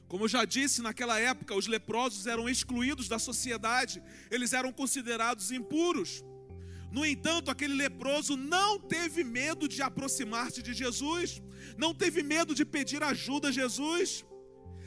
Como 0.08 0.24
eu 0.24 0.28
já 0.28 0.46
disse, 0.46 0.80
naquela 0.80 1.20
época 1.20 1.54
os 1.54 1.66
leprosos 1.66 2.26
eram 2.26 2.48
excluídos 2.48 3.08
da 3.08 3.18
sociedade, 3.18 4.02
eles 4.30 4.54
eram 4.54 4.72
considerados 4.72 5.52
impuros. 5.52 6.24
No 6.90 7.04
entanto, 7.04 7.50
aquele 7.50 7.74
leproso 7.74 8.36
não 8.36 8.78
teve 8.78 9.22
medo 9.22 9.68
de 9.68 9.82
aproximar-se 9.82 10.62
de 10.62 10.72
Jesus, 10.72 11.42
não 11.76 11.94
teve 11.94 12.22
medo 12.22 12.54
de 12.54 12.64
pedir 12.64 13.02
ajuda 13.02 13.48
a 13.48 13.52
Jesus. 13.52 14.24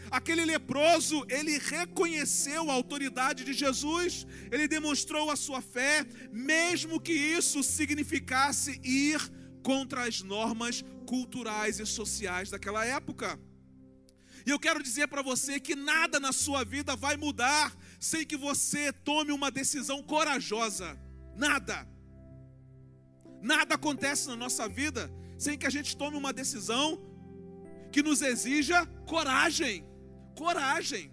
Aquele 0.09 0.43
leproso, 0.43 1.25
ele 1.29 1.57
reconheceu 1.57 2.69
a 2.69 2.73
autoridade 2.73 3.43
de 3.43 3.53
Jesus, 3.53 4.25
ele 4.51 4.67
demonstrou 4.67 5.29
a 5.29 5.35
sua 5.35 5.61
fé, 5.61 6.05
mesmo 6.31 6.99
que 6.99 7.13
isso 7.13 7.61
significasse 7.63 8.81
ir 8.83 9.21
contra 9.63 10.03
as 10.07 10.21
normas 10.21 10.83
culturais 11.05 11.79
e 11.79 11.85
sociais 11.85 12.49
daquela 12.49 12.83
época. 12.83 13.39
E 14.45 14.49
eu 14.49 14.59
quero 14.59 14.81
dizer 14.81 15.07
para 15.07 15.21
você 15.21 15.59
que 15.59 15.75
nada 15.75 16.19
na 16.19 16.33
sua 16.33 16.63
vida 16.63 16.95
vai 16.95 17.15
mudar 17.15 17.75
sem 17.99 18.25
que 18.25 18.35
você 18.35 18.91
tome 18.91 19.31
uma 19.31 19.51
decisão 19.51 20.01
corajosa. 20.01 20.99
Nada. 21.35 21.87
Nada 23.41 23.75
acontece 23.75 24.27
na 24.27 24.35
nossa 24.35 24.67
vida 24.67 25.11
sem 25.37 25.57
que 25.57 25.65
a 25.65 25.69
gente 25.69 25.97
tome 25.97 26.15
uma 26.15 26.31
decisão 26.31 27.01
que 27.91 28.03
nos 28.03 28.21
exija 28.21 28.85
coragem. 29.05 29.85
Coragem. 30.37 31.11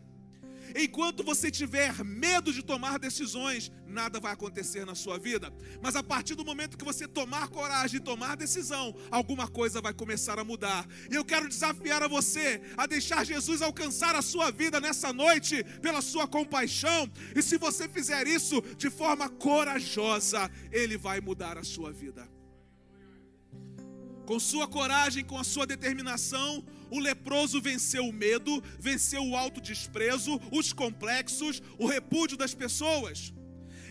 Enquanto 0.76 1.22
você 1.22 1.50
tiver 1.50 2.04
medo 2.04 2.52
de 2.52 2.62
tomar 2.62 2.98
decisões, 2.98 3.70
nada 3.86 4.20
vai 4.20 4.32
acontecer 4.32 4.84
na 4.84 4.94
sua 4.94 5.18
vida. 5.18 5.52
Mas 5.80 5.96
a 5.96 6.02
partir 6.02 6.34
do 6.34 6.44
momento 6.44 6.76
que 6.76 6.84
você 6.84 7.06
tomar 7.06 7.48
coragem 7.48 7.98
e 7.98 8.02
tomar 8.02 8.36
decisão, 8.36 8.94
alguma 9.10 9.48
coisa 9.48 9.80
vai 9.80 9.92
começar 9.92 10.38
a 10.38 10.44
mudar. 10.44 10.86
E 11.10 11.14
eu 11.14 11.24
quero 11.24 11.48
desafiar 11.48 12.02
a 12.02 12.08
você 12.08 12.60
a 12.76 12.86
deixar 12.86 13.24
Jesus 13.24 13.62
alcançar 13.62 14.14
a 14.14 14.22
sua 14.22 14.50
vida 14.50 14.80
nessa 14.80 15.12
noite 15.12 15.64
pela 15.80 16.02
sua 16.02 16.26
compaixão. 16.26 17.10
E 17.34 17.42
se 17.42 17.56
você 17.56 17.88
fizer 17.88 18.26
isso 18.26 18.60
de 18.76 18.90
forma 18.90 19.28
corajosa, 19.28 20.50
ele 20.70 20.96
vai 20.96 21.20
mudar 21.20 21.58
a 21.58 21.64
sua 21.64 21.92
vida. 21.92 22.28
Com 24.26 24.38
sua 24.38 24.68
coragem, 24.68 25.24
com 25.24 25.38
a 25.38 25.44
sua 25.44 25.66
determinação, 25.66 26.62
o 26.90 26.98
leproso 26.98 27.60
venceu 27.60 28.04
o 28.04 28.12
medo, 28.12 28.62
venceu 28.78 29.22
o 29.22 29.36
autodesprezo, 29.36 30.40
os 30.52 30.72
complexos, 30.72 31.62
o 31.78 31.86
repúdio 31.86 32.36
das 32.36 32.54
pessoas. 32.54 33.32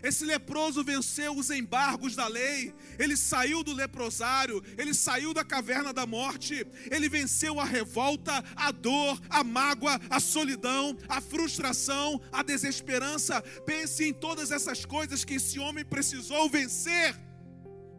Esse 0.04 0.26
leproso 0.26 0.84
venceu 0.84 1.36
os 1.36 1.50
embargos 1.50 2.16
da 2.16 2.28
lei, 2.28 2.74
ele 3.00 3.18
saiu 3.18 3.64
do 3.64 3.74
leprosário, 3.74 4.64
ele 4.78 4.94
saiu 4.94 5.34
da 5.34 5.44
caverna 5.44 5.92
da 5.92 6.06
morte, 6.06 6.66
ele 6.92 7.10
venceu 7.10 7.60
a 7.60 7.66
revolta, 7.66 8.44
a 8.56 8.72
dor, 8.72 9.20
a 9.30 9.44
mágoa, 9.44 10.00
a 10.10 10.20
solidão, 10.20 10.96
a 11.10 11.20
frustração, 11.20 12.22
a 12.32 12.44
desesperança. 12.44 13.42
Pense 13.66 14.04
em 14.04 14.14
todas 14.14 14.52
essas 14.52 14.86
coisas 14.86 15.26
que 15.26 15.36
esse 15.36 15.60
homem 15.60 15.84
precisou 15.84 16.50
vencer 16.50 17.16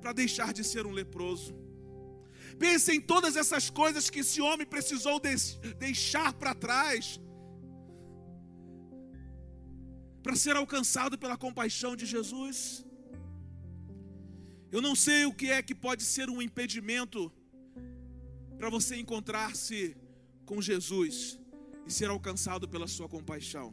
para 0.00 0.12
deixar 0.12 0.52
de 0.52 0.62
ser 0.62 0.86
um 0.86 0.92
leproso. 0.92 1.67
Pense 2.58 2.90
em 2.92 3.00
todas 3.00 3.36
essas 3.36 3.70
coisas 3.70 4.10
que 4.10 4.20
esse 4.20 4.40
homem 4.40 4.66
precisou 4.66 5.20
deixar 5.78 6.32
para 6.32 6.54
trás 6.54 7.20
para 10.22 10.36
ser 10.36 10.56
alcançado 10.56 11.16
pela 11.16 11.36
compaixão 11.36 11.96
de 11.96 12.04
Jesus. 12.04 12.84
Eu 14.70 14.82
não 14.82 14.94
sei 14.94 15.24
o 15.24 15.32
que 15.32 15.50
é 15.50 15.62
que 15.62 15.74
pode 15.74 16.02
ser 16.02 16.28
um 16.28 16.42
impedimento 16.42 17.32
para 18.58 18.68
você 18.68 18.96
encontrar-se 18.96 19.96
com 20.44 20.60
Jesus 20.60 21.38
e 21.86 21.92
ser 21.92 22.10
alcançado 22.10 22.68
pela 22.68 22.88
sua 22.88 23.08
compaixão. 23.08 23.72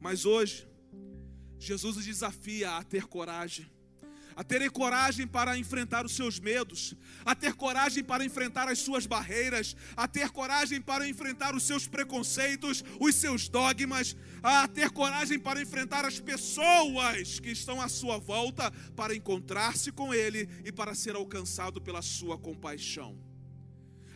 Mas 0.00 0.26
hoje, 0.26 0.68
Jesus 1.58 1.96
os 1.96 2.04
desafia 2.04 2.72
a 2.76 2.82
ter 2.82 3.06
coragem 3.06 3.66
a 4.36 4.42
ter 4.42 4.70
coragem 4.70 5.26
para 5.26 5.56
enfrentar 5.56 6.04
os 6.04 6.14
seus 6.14 6.40
medos, 6.40 6.94
a 7.24 7.34
ter 7.34 7.54
coragem 7.54 8.02
para 8.02 8.24
enfrentar 8.24 8.68
as 8.68 8.78
suas 8.78 9.06
barreiras, 9.06 9.76
a 9.96 10.08
ter 10.08 10.30
coragem 10.30 10.80
para 10.80 11.08
enfrentar 11.08 11.54
os 11.54 11.62
seus 11.62 11.86
preconceitos, 11.86 12.82
os 13.00 13.14
seus 13.14 13.48
dogmas, 13.48 14.16
a 14.42 14.66
ter 14.66 14.90
coragem 14.90 15.38
para 15.38 15.60
enfrentar 15.62 16.04
as 16.04 16.18
pessoas 16.20 17.40
que 17.40 17.50
estão 17.50 17.80
à 17.80 17.88
sua 17.88 18.18
volta, 18.18 18.70
para 18.96 19.14
encontrar-se 19.14 19.92
com 19.92 20.12
Ele 20.12 20.48
e 20.64 20.72
para 20.72 20.94
ser 20.94 21.14
alcançado 21.14 21.80
pela 21.80 22.02
sua 22.02 22.36
compaixão. 22.38 23.18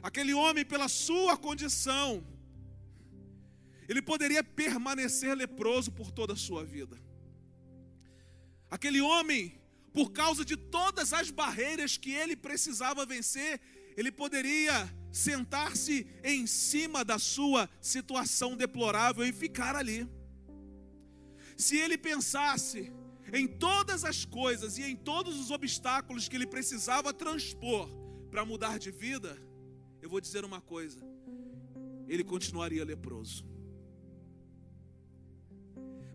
Aquele 0.02 0.32
homem, 0.34 0.64
pela 0.64 0.88
sua 0.88 1.36
condição, 1.36 2.24
ele 3.88 4.02
poderia 4.02 4.44
permanecer 4.44 5.34
leproso 5.34 5.90
por 5.90 6.10
toda 6.10 6.34
a 6.34 6.36
sua 6.36 6.64
vida. 6.64 7.00
Aquele 8.70 9.00
homem 9.00 9.58
por 9.92 10.12
causa 10.12 10.44
de 10.44 10.56
todas 10.56 11.12
as 11.12 11.30
barreiras 11.30 11.96
que 11.96 12.12
ele 12.12 12.36
precisava 12.36 13.06
vencer, 13.06 13.60
ele 13.96 14.12
poderia 14.12 14.88
sentar-se 15.10 16.06
em 16.22 16.46
cima 16.46 17.04
da 17.04 17.18
sua 17.18 17.68
situação 17.80 18.56
deplorável 18.56 19.24
e 19.24 19.32
ficar 19.32 19.74
ali. 19.74 20.08
Se 21.56 21.76
ele 21.76 21.98
pensasse 21.98 22.92
em 23.32 23.46
todas 23.46 24.04
as 24.04 24.24
coisas 24.24 24.78
e 24.78 24.84
em 24.84 24.94
todos 24.94 25.38
os 25.38 25.50
obstáculos 25.50 26.28
que 26.28 26.36
ele 26.36 26.46
precisava 26.46 27.12
transpor 27.12 27.88
para 28.30 28.44
mudar 28.44 28.78
de 28.78 28.90
vida, 28.90 29.36
eu 30.00 30.08
vou 30.08 30.20
dizer 30.20 30.44
uma 30.44 30.60
coisa: 30.60 31.00
ele 32.06 32.22
continuaria 32.22 32.84
leproso. 32.84 33.44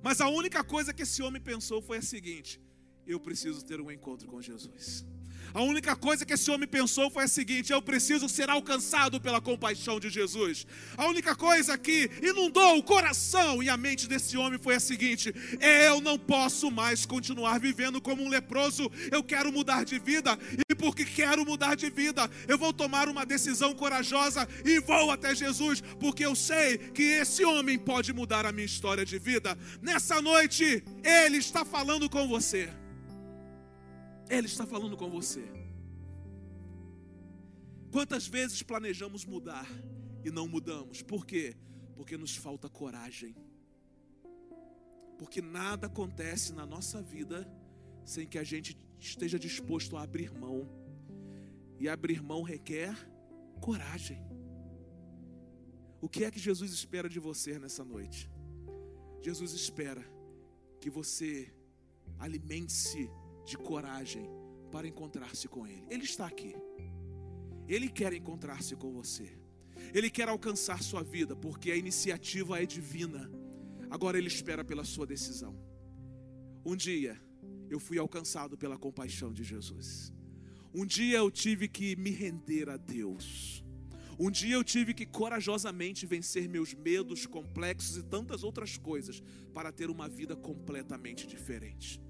Mas 0.02 0.20
a 0.22 0.28
única 0.28 0.64
coisa 0.64 0.94
que 0.94 1.04
esse 1.04 1.22
homem 1.22 1.42
pensou 1.42 1.82
foi 1.82 1.98
a 1.98 2.02
seguinte: 2.02 2.62
eu 3.06 3.20
preciso 3.20 3.64
ter 3.64 3.80
um 3.82 3.92
encontro 3.92 4.28
com 4.28 4.42
Jesus. 4.42 5.06
A 5.54 5.62
única 5.62 5.96
coisa 5.96 6.26
que 6.26 6.34
esse 6.34 6.50
homem 6.50 6.68
pensou 6.68 7.12
foi 7.12 7.26
a 7.26 7.28
seguinte: 7.28 7.72
eu 7.72 7.82
preciso 7.82 8.28
ser 8.28 8.50
alcançado 8.50 9.22
pela 9.22 9.40
compaixão 9.40 10.00
de 10.00 10.10
Jesus. 10.10 10.66
A 10.98 11.08
única 11.08 11.36
coisa 11.36 11.78
que 11.78 12.10
inundou 12.22 12.78
o 12.78 12.84
coração 12.84 13.62
e 13.62 13.70
a 13.70 13.78
mente 13.78 14.08
desse 14.08 14.36
homem 14.36 14.60
foi 14.60 14.76
a 14.76 14.80
seguinte: 14.80 15.34
eu 15.88 16.02
não 16.02 16.18
posso 16.18 16.72
mais 16.72 17.06
continuar 17.06 17.60
vivendo 17.60 18.02
como 18.02 18.24
um 18.24 18.30
leproso, 18.30 18.92
eu 19.12 19.24
quero 19.24 19.52
mudar 19.52 19.86
de 19.86 20.00
vida, 20.00 20.38
e 20.70 20.74
porque 20.74 21.06
quero 21.06 21.46
mudar 21.46 21.76
de 21.76 21.90
vida, 21.90 22.30
eu 22.48 22.58
vou 22.58 22.74
tomar 22.74 23.08
uma 23.08 23.26
decisão 23.26 23.76
corajosa 23.76 24.48
e 24.66 24.80
vou 24.80 25.12
até 25.12 25.36
Jesus, 25.36 25.82
porque 26.00 26.26
eu 26.26 26.36
sei 26.36 26.78
que 26.78 27.04
esse 27.04 27.46
homem 27.46 27.78
pode 27.78 28.12
mudar 28.12 28.46
a 28.46 28.52
minha 28.52 28.66
história 28.66 29.06
de 29.06 29.20
vida. 29.20 29.58
Nessa 29.82 30.20
noite, 30.20 30.84
ele 31.04 31.38
está 31.38 31.64
falando 31.64 32.10
com 32.10 32.28
você. 32.28 32.83
Ele 34.34 34.48
está 34.48 34.66
falando 34.66 34.98
com 34.98 35.12
você. 35.12 35.44
Quantas 37.92 38.26
vezes 38.26 38.64
planejamos 38.64 39.26
mudar 39.26 39.68
e 40.26 40.32
não 40.32 40.48
mudamos? 40.48 41.04
Por 41.04 41.24
quê? 41.24 41.56
Porque 41.96 42.18
nos 42.18 42.36
falta 42.36 42.68
coragem. 42.68 43.36
Porque 45.20 45.40
nada 45.40 45.86
acontece 45.86 46.52
na 46.52 46.66
nossa 46.66 47.00
vida 47.00 47.48
sem 48.04 48.26
que 48.26 48.40
a 48.40 48.44
gente 48.44 48.76
esteja 49.00 49.38
disposto 49.38 49.96
a 49.96 50.02
abrir 50.02 50.34
mão. 50.34 50.68
E 51.80 51.88
abrir 51.88 52.24
mão 52.24 52.42
requer 52.42 52.92
coragem. 53.62 54.20
O 56.02 56.10
que 56.10 56.26
é 56.26 56.32
que 56.32 56.40
Jesus 56.40 56.72
espera 56.72 57.08
de 57.08 57.20
você 57.20 57.60
nessa 57.60 57.86
noite? 57.86 58.32
Jesus 59.22 59.54
espera 59.54 60.04
que 60.82 60.90
você 60.90 61.54
alimente-se 62.18 63.08
de 63.46 63.58
coragem 63.58 64.30
para 64.72 64.88
encontrar-se 64.88 65.48
com 65.48 65.68
Ele. 65.68 65.86
Ele 65.90 66.04
está 66.04 66.26
aqui. 66.26 66.56
Ele 67.68 67.90
quer 67.90 68.14
encontrar-se 68.14 68.76
com 68.76 68.92
você. 68.92 69.38
Ele 69.94 70.10
quer 70.10 70.28
alcançar 70.28 70.82
sua 70.82 71.04
vida, 71.04 71.36
porque 71.36 71.72
a 71.72 71.76
iniciativa 71.76 72.62
é 72.62 72.66
divina. 72.66 73.30
Agora 73.90 74.18
Ele 74.18 74.28
espera 74.28 74.64
pela 74.64 74.84
sua 74.84 75.06
decisão. 75.06 75.56
Um 76.66 76.76
dia 76.76 77.20
eu 77.70 77.80
fui 77.80 77.98
alcançado 77.98 78.58
pela 78.58 78.78
compaixão 78.78 79.34
de 79.34 79.44
Jesus. 79.44 80.14
Um 80.74 80.86
dia 80.86 81.18
eu 81.18 81.30
tive 81.30 81.68
que 81.68 81.96
me 81.96 82.10
render 82.10 82.70
a 82.70 82.78
Deus. 82.78 83.64
Um 84.20 84.30
dia 84.30 84.56
eu 84.56 84.64
tive 84.64 84.94
que 84.94 85.06
corajosamente 85.06 86.06
vencer 86.06 86.48
meus 86.48 86.74
medos, 86.74 87.26
complexos 87.26 87.98
e 87.98 88.04
tantas 88.04 88.44
outras 88.44 88.78
coisas 88.78 89.22
para 89.54 89.72
ter 89.72 89.90
uma 89.90 90.08
vida 90.08 90.36
completamente 90.36 91.28
diferente. 91.28 92.02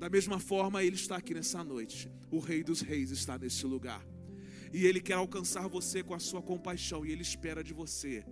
Da 0.00 0.08
mesma 0.08 0.38
forma, 0.40 0.82
Ele 0.82 0.96
está 0.96 1.16
aqui 1.16 1.34
nessa 1.34 1.62
noite. 1.62 2.10
O 2.30 2.38
Rei 2.38 2.64
dos 2.64 2.80
Reis 2.80 3.10
está 3.10 3.36
nesse 3.36 3.66
lugar. 3.66 4.02
E 4.72 4.86
Ele 4.86 4.98
quer 4.98 5.12
alcançar 5.12 5.68
você 5.68 6.02
com 6.02 6.14
a 6.14 6.18
sua 6.18 6.40
compaixão. 6.40 7.04
E 7.04 7.12
Ele 7.12 7.20
espera 7.20 7.62
de 7.62 7.74
você 7.74 8.24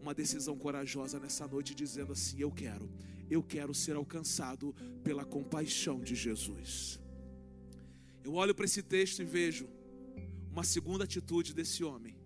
uma 0.00 0.14
decisão 0.14 0.56
corajosa 0.56 1.20
nessa 1.20 1.46
noite, 1.46 1.74
dizendo 1.74 2.12
assim: 2.14 2.40
Eu 2.40 2.50
quero, 2.50 2.90
eu 3.28 3.42
quero 3.42 3.74
ser 3.74 3.96
alcançado 3.96 4.74
pela 5.04 5.22
compaixão 5.22 6.00
de 6.00 6.14
Jesus. 6.14 6.98
Eu 8.24 8.32
olho 8.32 8.54
para 8.54 8.64
esse 8.64 8.82
texto 8.82 9.20
e 9.20 9.24
vejo 9.26 9.68
uma 10.50 10.64
segunda 10.64 11.04
atitude 11.04 11.52
desse 11.52 11.84
homem, 11.84 12.16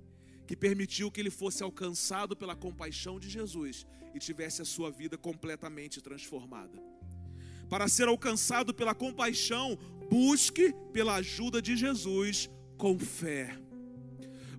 que 0.47 0.55
permitiu 0.55 1.11
que 1.11 1.21
ele 1.21 1.31
fosse 1.31 1.65
alcançado 1.65 2.37
pela 2.37 2.55
compaixão 2.55 3.19
de 3.19 3.29
Jesus 3.29 3.89
e 4.15 4.21
tivesse 4.21 4.63
a 4.63 4.65
sua 4.65 4.89
vida 4.89 5.19
completamente 5.19 6.01
transformada. 6.01 6.94
Para 7.69 7.89
ser 7.89 8.09
alcançado 8.09 8.73
pela 8.75 8.95
compaixão, 8.95 9.79
busque 10.11 10.75
pela 10.93 11.17
ajuda 11.17 11.61
de 11.61 11.77
Jesus 11.77 12.51
com 12.77 12.99
fé. 12.99 13.57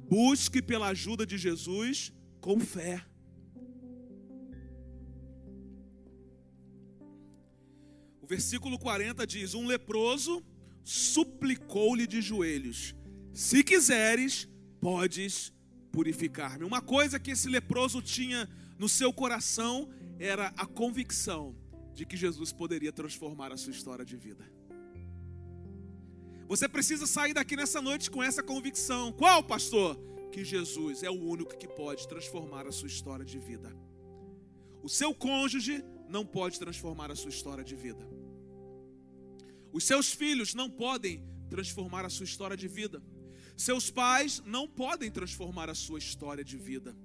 Busque 0.10 0.62
pela 0.62 0.88
ajuda 0.88 1.26
de 1.26 1.38
Jesus 1.38 2.14
com 2.40 2.60
fé. 2.60 3.04
O 8.22 8.28
versículo 8.28 8.80
40 8.80 9.26
diz: 9.28 9.54
Um 9.54 9.68
leproso 9.68 10.44
suplicou-lhe 10.84 12.08
de 12.08 12.22
joelhos: 12.22 12.96
Se 13.34 13.64
quiseres, 13.64 14.50
podes 14.82 15.54
purificar-me. 15.92 16.66
Uma 16.66 16.82
coisa 16.82 17.20
que 17.20 17.32
esse 17.32 17.48
leproso 17.48 18.02
tinha 18.02 18.50
no 18.78 18.90
seu 18.90 19.14
coração 19.14 19.90
era 20.20 20.48
a 20.58 20.66
convicção 20.66 21.56
de 21.96 22.06
que 22.06 22.18
Jesus 22.18 22.52
poderia 22.52 22.92
transformar 22.92 23.52
a 23.52 23.58
sua 23.58 23.72
história 23.72 24.06
de 24.06 24.18
vida. 24.18 24.46
Você 26.48 26.68
precisa 26.68 27.08
sair 27.08 27.34
daqui 27.34 27.56
nessa 27.56 27.82
noite 27.82 28.12
com 28.12 28.22
essa 28.22 28.44
convicção. 28.44 29.12
Qual, 29.12 29.44
pastor? 29.44 29.98
Que 30.32 30.44
Jesus 30.44 31.02
é 31.02 31.10
o 31.10 31.20
único 31.20 31.58
que 31.58 31.68
pode 31.68 32.08
transformar 32.08 32.68
a 32.68 32.72
sua 32.72 32.88
história 32.88 33.26
de 33.26 33.40
vida. 33.40 33.76
O 34.84 34.90
seu 34.90 35.16
cônjuge 35.16 35.84
não 36.08 36.26
pode 36.26 36.60
transformar 36.60 37.10
a 37.10 37.16
sua 37.16 37.30
história 37.30 37.64
de 37.64 37.76
vida. 37.76 38.06
Os 39.72 39.84
seus 39.84 40.14
filhos 40.14 40.54
não 40.54 40.70
podem 40.70 41.24
transformar 41.50 42.06
a 42.06 42.10
sua 42.10 42.26
história 42.26 42.58
de 42.58 42.68
vida. 42.68 43.02
Seus 43.58 43.90
pais 43.90 44.44
não 44.46 44.68
podem 44.68 45.10
transformar 45.10 45.70
a 45.70 45.76
sua 45.76 45.98
história 45.98 46.44
de 46.44 46.58
vida. 46.58 46.96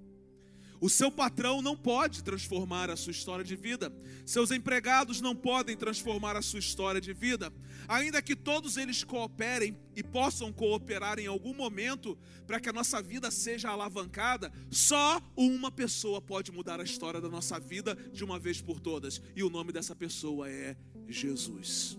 O 0.81 0.88
seu 0.88 1.11
patrão 1.11 1.61
não 1.61 1.77
pode 1.77 2.25
transformar 2.25 2.88
a 2.88 2.97
sua 2.97 3.11
história 3.11 3.45
de 3.45 3.55
vida. 3.55 3.93
Seus 4.25 4.51
empregados 4.51 5.21
não 5.21 5.37
podem 5.37 5.77
transformar 5.77 6.37
a 6.37 6.43
sua 6.43 6.59
história 6.59 7.01
de 7.01 7.12
vida. 7.12 7.53
Ainda 7.87 8.23
que 8.23 8.35
todos 8.35 8.79
eles 8.79 9.05
cooperem 9.05 9.77
e 9.95 10.03
possam 10.03 10.51
cooperar 10.51 11.19
em 11.19 11.27
algum 11.27 11.53
momento 11.53 12.16
para 12.47 12.59
que 12.59 12.69
a 12.69 12.73
nossa 12.73 13.03
vida 13.03 13.31
seja 13.31 13.69
alavancada, 13.69 14.51
só 14.71 15.21
uma 15.37 15.71
pessoa 15.71 16.21
pode 16.21 16.51
mudar 16.51 16.81
a 16.81 16.85
história 16.85 17.21
da 17.21 17.29
nossa 17.29 17.61
vida 17.61 17.95
de 18.12 18.25
uma 18.25 18.38
vez 18.38 18.62
por 18.62 18.81
todas. 18.81 19.21
E 19.37 19.43
o 19.43 19.51
nome 19.51 19.73
dessa 19.73 19.95
pessoa 19.95 20.49
é 20.49 20.77
Jesus. 21.07 21.99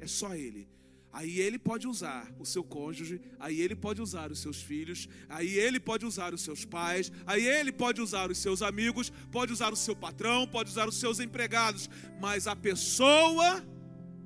É 0.00 0.06
só 0.06 0.34
Ele. 0.34 0.77
Aí 1.12 1.40
ele 1.40 1.58
pode 1.58 1.88
usar 1.88 2.30
o 2.38 2.44
seu 2.44 2.62
cônjuge, 2.62 3.20
aí 3.38 3.60
ele 3.60 3.74
pode 3.74 4.00
usar 4.02 4.30
os 4.30 4.40
seus 4.40 4.60
filhos, 4.60 5.08
aí 5.28 5.54
ele 5.54 5.80
pode 5.80 6.04
usar 6.04 6.34
os 6.34 6.42
seus 6.42 6.64
pais, 6.64 7.10
aí 7.26 7.46
ele 7.46 7.72
pode 7.72 8.00
usar 8.00 8.30
os 8.30 8.38
seus 8.38 8.60
amigos, 8.60 9.10
pode 9.32 9.52
usar 9.52 9.72
o 9.72 9.76
seu 9.76 9.96
patrão, 9.96 10.46
pode 10.46 10.70
usar 10.70 10.86
os 10.86 10.96
seus 10.96 11.18
empregados, 11.18 11.88
mas 12.20 12.46
a 12.46 12.54
pessoa 12.54 13.64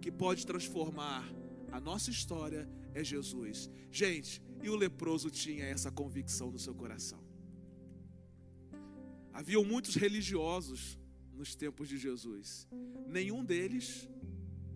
que 0.01 0.11
pode 0.11 0.45
transformar 0.45 1.25
a 1.71 1.81
nossa 1.81 2.11
história 2.11 2.69
é 2.95 3.03
Jesus. 3.03 3.71
Gente, 3.91 4.43
e 4.63 4.69
o 4.69 4.77
leproso 4.77 5.31
tinha 5.31 5.65
essa 5.65 5.91
convicção 5.91 6.51
no 6.51 6.59
seu 6.59 6.75
coração. 6.75 7.23
Haviam 9.33 9.65
muitos 9.65 9.95
religiosos 9.95 10.99
nos 11.33 11.55
tempos 11.55 11.89
de 11.89 11.97
Jesus. 11.97 12.69
Nenhum 13.07 13.45
deles 13.45 14.09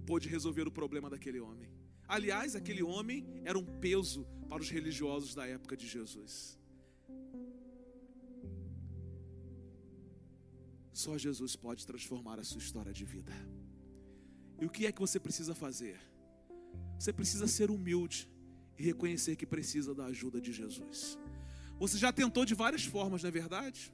pôde 0.06 0.28
resolver 0.28 0.66
o 0.66 0.70
problema 0.70 1.10
daquele 1.10 1.40
homem. 1.40 1.75
Aliás, 2.08 2.54
aquele 2.54 2.82
homem 2.82 3.26
era 3.44 3.58
um 3.58 3.64
peso 3.64 4.24
para 4.48 4.62
os 4.62 4.70
religiosos 4.70 5.34
da 5.34 5.46
época 5.46 5.76
de 5.76 5.86
Jesus. 5.86 6.58
Só 10.92 11.18
Jesus 11.18 11.56
pode 11.56 11.86
transformar 11.86 12.38
a 12.38 12.44
sua 12.44 12.58
história 12.58 12.92
de 12.92 13.04
vida. 13.04 13.32
E 14.60 14.64
o 14.64 14.70
que 14.70 14.86
é 14.86 14.92
que 14.92 15.00
você 15.00 15.18
precisa 15.18 15.54
fazer? 15.54 15.98
Você 16.98 17.12
precisa 17.12 17.46
ser 17.46 17.70
humilde 17.70 18.30
e 18.78 18.82
reconhecer 18.82 19.36
que 19.36 19.44
precisa 19.44 19.94
da 19.94 20.06
ajuda 20.06 20.40
de 20.40 20.52
Jesus. 20.52 21.18
Você 21.78 21.98
já 21.98 22.12
tentou 22.12 22.44
de 22.44 22.54
várias 22.54 22.84
formas, 22.84 23.22
não 23.22 23.28
é 23.28 23.30
verdade? 23.30 23.92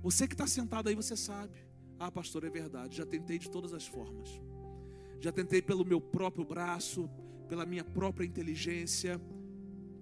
Você 0.00 0.26
que 0.26 0.34
está 0.34 0.46
sentado 0.46 0.88
aí, 0.88 0.94
você 0.94 1.16
sabe. 1.16 1.58
Ah, 1.98 2.10
pastor, 2.10 2.44
é 2.44 2.50
verdade. 2.50 2.96
Já 2.96 3.04
tentei 3.04 3.38
de 3.38 3.50
todas 3.50 3.74
as 3.74 3.86
formas 3.86 4.40
já 5.20 5.32
tentei 5.32 5.62
pelo 5.62 5.84
meu 5.84 6.00
próprio 6.00 6.44
braço, 6.44 7.08
pela 7.48 7.64
minha 7.64 7.84
própria 7.84 8.24
inteligência, 8.24 9.20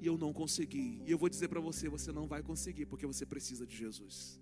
e 0.00 0.06
eu 0.06 0.18
não 0.18 0.32
consegui. 0.32 1.00
E 1.06 1.10
eu 1.10 1.18
vou 1.18 1.28
dizer 1.28 1.48
para 1.48 1.60
você: 1.60 1.88
você 1.88 2.12
não 2.12 2.26
vai 2.26 2.42
conseguir, 2.42 2.86
porque 2.86 3.06
você 3.06 3.24
precisa 3.24 3.66
de 3.66 3.76
Jesus. 3.76 4.40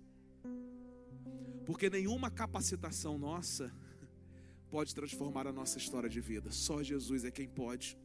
Porque 1.65 1.89
nenhuma 1.89 2.29
capacitação 2.29 3.17
nossa 3.17 3.73
pode 4.69 4.93
transformar 4.93 5.47
a 5.47 5.53
nossa 5.53 5.77
história 5.77 6.09
de 6.09 6.19
vida, 6.19 6.51
só 6.51 6.83
Jesus 6.83 7.23
é 7.23 7.31
quem 7.31 7.47
pode. 7.47 7.97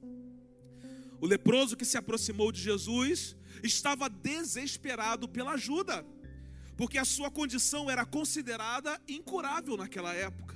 O 1.21 1.27
leproso 1.27 1.77
que 1.77 1.85
se 1.85 1.99
aproximou 1.99 2.53
de 2.53 2.61
Jesus 2.61 3.37
estava 3.63 4.09
desesperado 4.09 5.29
pela 5.29 5.53
ajuda, 5.53 6.07
porque 6.77 6.97
a 6.97 7.05
sua 7.05 7.29
condição 7.29 7.91
era 7.91 8.07
considerada 8.07 9.01
incurável 9.09 9.77
naquela 9.77 10.15
época. 10.15 10.48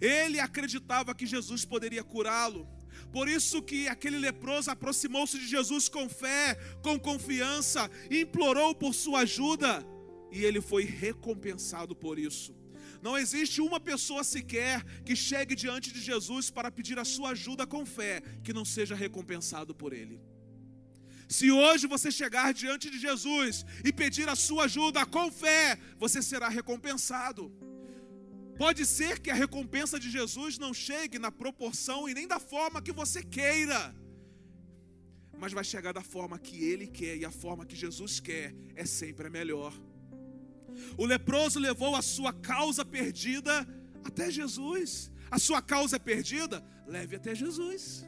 Ele 0.00 0.40
acreditava 0.40 1.14
que 1.14 1.26
Jesus 1.26 1.64
poderia 1.64 2.02
curá-lo. 2.02 2.68
Por 3.12 3.28
isso 3.28 3.62
que 3.62 3.88
aquele 3.88 4.18
leproso 4.18 4.70
aproximou-se 4.70 5.38
de 5.38 5.46
Jesus 5.46 5.88
com 5.88 6.08
fé, 6.08 6.54
com 6.82 6.98
confiança, 6.98 7.90
implorou 8.10 8.74
por 8.74 8.94
sua 8.94 9.20
ajuda, 9.20 9.84
e 10.30 10.44
ele 10.44 10.60
foi 10.60 10.84
recompensado 10.84 11.94
por 11.94 12.18
isso. 12.18 12.54
Não 13.02 13.16
existe 13.16 13.60
uma 13.60 13.80
pessoa 13.80 14.22
sequer 14.22 14.84
que 15.02 15.16
chegue 15.16 15.54
diante 15.54 15.92
de 15.92 16.00
Jesus 16.00 16.50
para 16.50 16.70
pedir 16.70 16.98
a 16.98 17.04
sua 17.04 17.30
ajuda 17.30 17.66
com 17.66 17.84
fé, 17.86 18.22
que 18.44 18.52
não 18.52 18.64
seja 18.64 18.94
recompensado 18.94 19.74
por 19.74 19.92
ele. 19.92 20.20
Se 21.28 21.50
hoje 21.50 21.86
você 21.86 22.10
chegar 22.10 22.52
diante 22.52 22.90
de 22.90 22.98
Jesus 22.98 23.64
e 23.84 23.92
pedir 23.92 24.28
a 24.28 24.34
sua 24.36 24.64
ajuda 24.64 25.06
com 25.06 25.30
fé, 25.30 25.78
você 25.96 26.20
será 26.20 26.48
recompensado. 26.48 27.52
Pode 28.62 28.84
ser 28.84 29.20
que 29.20 29.30
a 29.30 29.34
recompensa 29.34 29.98
de 29.98 30.10
Jesus 30.10 30.58
não 30.58 30.74
chegue 30.74 31.18
na 31.18 31.32
proporção 31.32 32.06
e 32.06 32.12
nem 32.12 32.26
da 32.28 32.38
forma 32.38 32.82
que 32.82 32.92
você 32.92 33.22
queira, 33.22 33.96
mas 35.38 35.54
vai 35.54 35.64
chegar 35.64 35.92
da 35.94 36.02
forma 36.02 36.38
que 36.38 36.62
Ele 36.62 36.86
quer, 36.86 37.16
e 37.16 37.24
a 37.24 37.30
forma 37.30 37.64
que 37.64 37.74
Jesus 37.74 38.20
quer 38.20 38.54
é 38.76 38.84
sempre 38.84 39.28
a 39.28 39.30
melhor. 39.30 39.72
O 40.98 41.06
leproso 41.06 41.58
levou 41.58 41.96
a 41.96 42.02
sua 42.02 42.34
causa 42.34 42.84
perdida 42.84 43.66
até 44.04 44.30
Jesus. 44.30 45.10
A 45.30 45.38
sua 45.38 45.62
causa 45.62 45.96
é 45.96 45.98
perdida? 45.98 46.62
Leve 46.86 47.16
até 47.16 47.34
Jesus. 47.34 48.06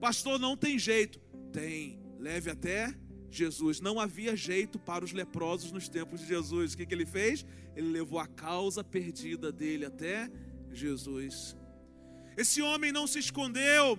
Pastor, 0.00 0.36
não 0.40 0.56
tem 0.56 0.76
jeito. 0.80 1.20
Tem, 1.52 2.02
leve 2.18 2.50
até 2.50 2.92
Jesus. 3.38 3.80
Não 3.80 4.00
havia 4.00 4.36
jeito 4.36 4.78
para 4.78 5.04
os 5.04 5.12
leprosos 5.12 5.72
nos 5.72 5.88
tempos 5.88 6.20
de 6.20 6.26
Jesus. 6.26 6.72
O 6.72 6.76
que, 6.76 6.86
que 6.86 6.94
ele 6.94 7.06
fez? 7.06 7.44
Ele 7.76 7.88
levou 7.88 8.18
a 8.18 8.26
causa 8.26 8.82
perdida 8.82 9.52
dele 9.52 9.84
até 9.84 10.30
Jesus. 10.72 11.56
Esse 12.36 12.62
homem 12.62 12.92
não 12.92 13.06
se 13.06 13.18
escondeu, 13.18 13.98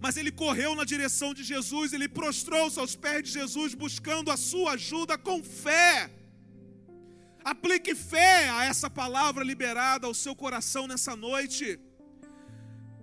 mas 0.00 0.16
ele 0.16 0.30
correu 0.30 0.74
na 0.74 0.84
direção 0.84 1.32
de 1.34 1.42
Jesus, 1.42 1.92
ele 1.92 2.08
prostrou-se 2.08 2.78
aos 2.78 2.94
pés 2.94 3.22
de 3.24 3.32
Jesus, 3.32 3.74
buscando 3.74 4.30
a 4.30 4.36
sua 4.36 4.72
ajuda 4.72 5.16
com 5.16 5.42
fé. 5.42 6.10
Aplique 7.44 7.94
fé 7.94 8.48
a 8.50 8.64
essa 8.64 8.90
palavra 8.90 9.42
liberada 9.42 10.06
ao 10.06 10.14
seu 10.14 10.34
coração 10.36 10.86
nessa 10.86 11.16
noite. 11.16 11.80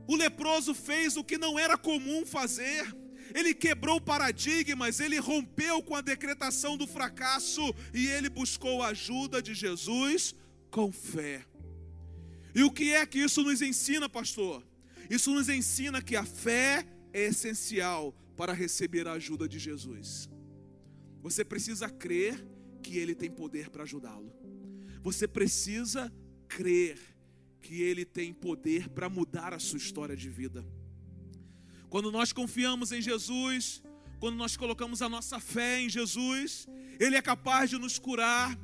O 0.08 0.16
leproso 0.16 0.74
fez 0.74 1.18
o 1.18 1.24
que 1.24 1.38
não 1.38 1.58
era 1.58 1.78
comum 1.78 2.26
fazer. 2.26 2.96
Ele 3.34 3.54
quebrou 3.54 4.00
paradigmas, 4.00 5.00
ele 5.00 5.18
rompeu 5.18 5.82
com 5.82 5.96
a 5.96 6.02
decretação 6.02 6.78
do 6.78 6.86
fracasso 6.86 7.74
e 7.94 8.08
ele 8.08 8.30
buscou 8.30 8.84
a 8.84 8.90
ajuda 8.90 9.42
de 9.42 9.54
Jesus 9.54 10.36
com 10.70 10.92
fé. 10.92 11.46
E 12.54 12.64
o 12.64 12.72
que 12.72 12.94
é 12.94 13.06
que 13.06 13.20
isso 13.20 13.44
nos 13.44 13.62
ensina, 13.62 14.08
pastor? 14.08 14.64
Isso 15.10 15.32
nos 15.34 15.50
ensina 15.50 16.02
que 16.02 16.16
a 16.16 16.24
fé 16.24 16.86
é 17.12 17.26
essencial 17.26 18.16
para 18.36 18.54
receber 18.54 19.08
a 19.08 19.14
ajuda 19.14 19.48
de 19.48 19.60
Jesus. 19.60 20.30
Você 21.22 21.44
precisa 21.44 21.90
crer 21.90 22.46
que 22.82 22.98
Ele 22.98 23.16
tem 23.16 23.32
poder 23.32 23.70
para 23.70 23.84
ajudá-lo. 23.84 24.32
Você 25.02 25.28
precisa 25.28 26.14
crer 26.48 27.00
que 27.62 27.82
Ele 27.82 28.06
tem 28.06 28.34
poder 28.34 28.90
para 28.90 29.10
mudar 29.10 29.54
a 29.54 29.60
sua 29.60 29.78
história 29.78 30.16
de 30.16 30.30
vida. 30.30 30.66
Quando 31.90 32.12
nós 32.12 32.34
confiamos 32.34 32.92
em 32.92 33.02
Jesus, 33.02 33.82
quando 34.20 34.36
nós 34.36 34.58
colocamos 34.58 35.02
a 35.02 35.10
nossa 35.10 35.40
fé 35.40 35.82
em 35.82 35.90
Jesus, 35.90 36.68
Ele 37.00 37.16
é 37.16 37.22
capaz 37.22 37.70
de 37.70 37.78
nos 37.78 38.00
curar, 38.00 38.58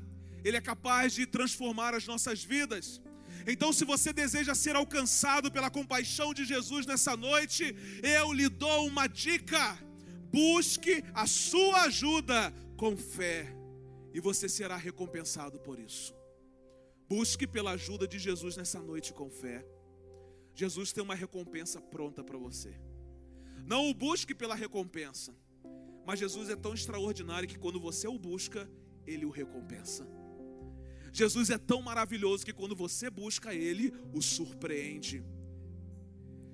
Ele 0.43 0.57
é 0.57 0.61
capaz 0.61 1.13
de 1.13 1.25
transformar 1.25 1.93
as 1.93 2.05
nossas 2.05 2.43
vidas. 2.43 3.01
Então, 3.47 3.73
se 3.73 3.83
você 3.85 4.13
deseja 4.13 4.53
ser 4.53 4.75
alcançado 4.75 5.51
pela 5.51 5.69
compaixão 5.69 6.33
de 6.33 6.45
Jesus 6.45 6.85
nessa 6.85 7.15
noite, 7.17 7.75
eu 8.03 8.31
lhe 8.33 8.49
dou 8.49 8.87
uma 8.87 9.07
dica: 9.07 9.77
busque 10.31 11.03
a 11.13 11.25
sua 11.25 11.83
ajuda 11.83 12.53
com 12.77 12.95
fé, 12.95 13.55
e 14.13 14.19
você 14.19 14.47
será 14.47 14.77
recompensado 14.77 15.59
por 15.59 15.79
isso. 15.79 16.13
Busque 17.09 17.45
pela 17.45 17.71
ajuda 17.71 18.07
de 18.07 18.17
Jesus 18.17 18.55
nessa 18.55 18.79
noite 18.79 19.13
com 19.13 19.29
fé. 19.29 19.65
Jesus 20.53 20.91
tem 20.91 21.03
uma 21.03 21.15
recompensa 21.15 21.81
pronta 21.81 22.23
para 22.23 22.37
você. 22.37 22.73
Não 23.65 23.89
o 23.89 23.93
busque 23.93 24.33
pela 24.33 24.55
recompensa, 24.55 25.35
mas 26.05 26.19
Jesus 26.19 26.49
é 26.49 26.55
tão 26.55 26.73
extraordinário 26.73 27.47
que 27.47 27.57
quando 27.57 27.79
você 27.79 28.07
o 28.07 28.17
busca, 28.17 28.69
ele 29.05 29.25
o 29.25 29.29
recompensa. 29.29 30.07
Jesus 31.13 31.49
é 31.49 31.57
tão 31.57 31.81
maravilhoso 31.81 32.45
que 32.45 32.53
quando 32.53 32.75
você 32.75 33.09
busca 33.09 33.53
Ele, 33.53 33.93
o 34.13 34.21
surpreende. 34.21 35.23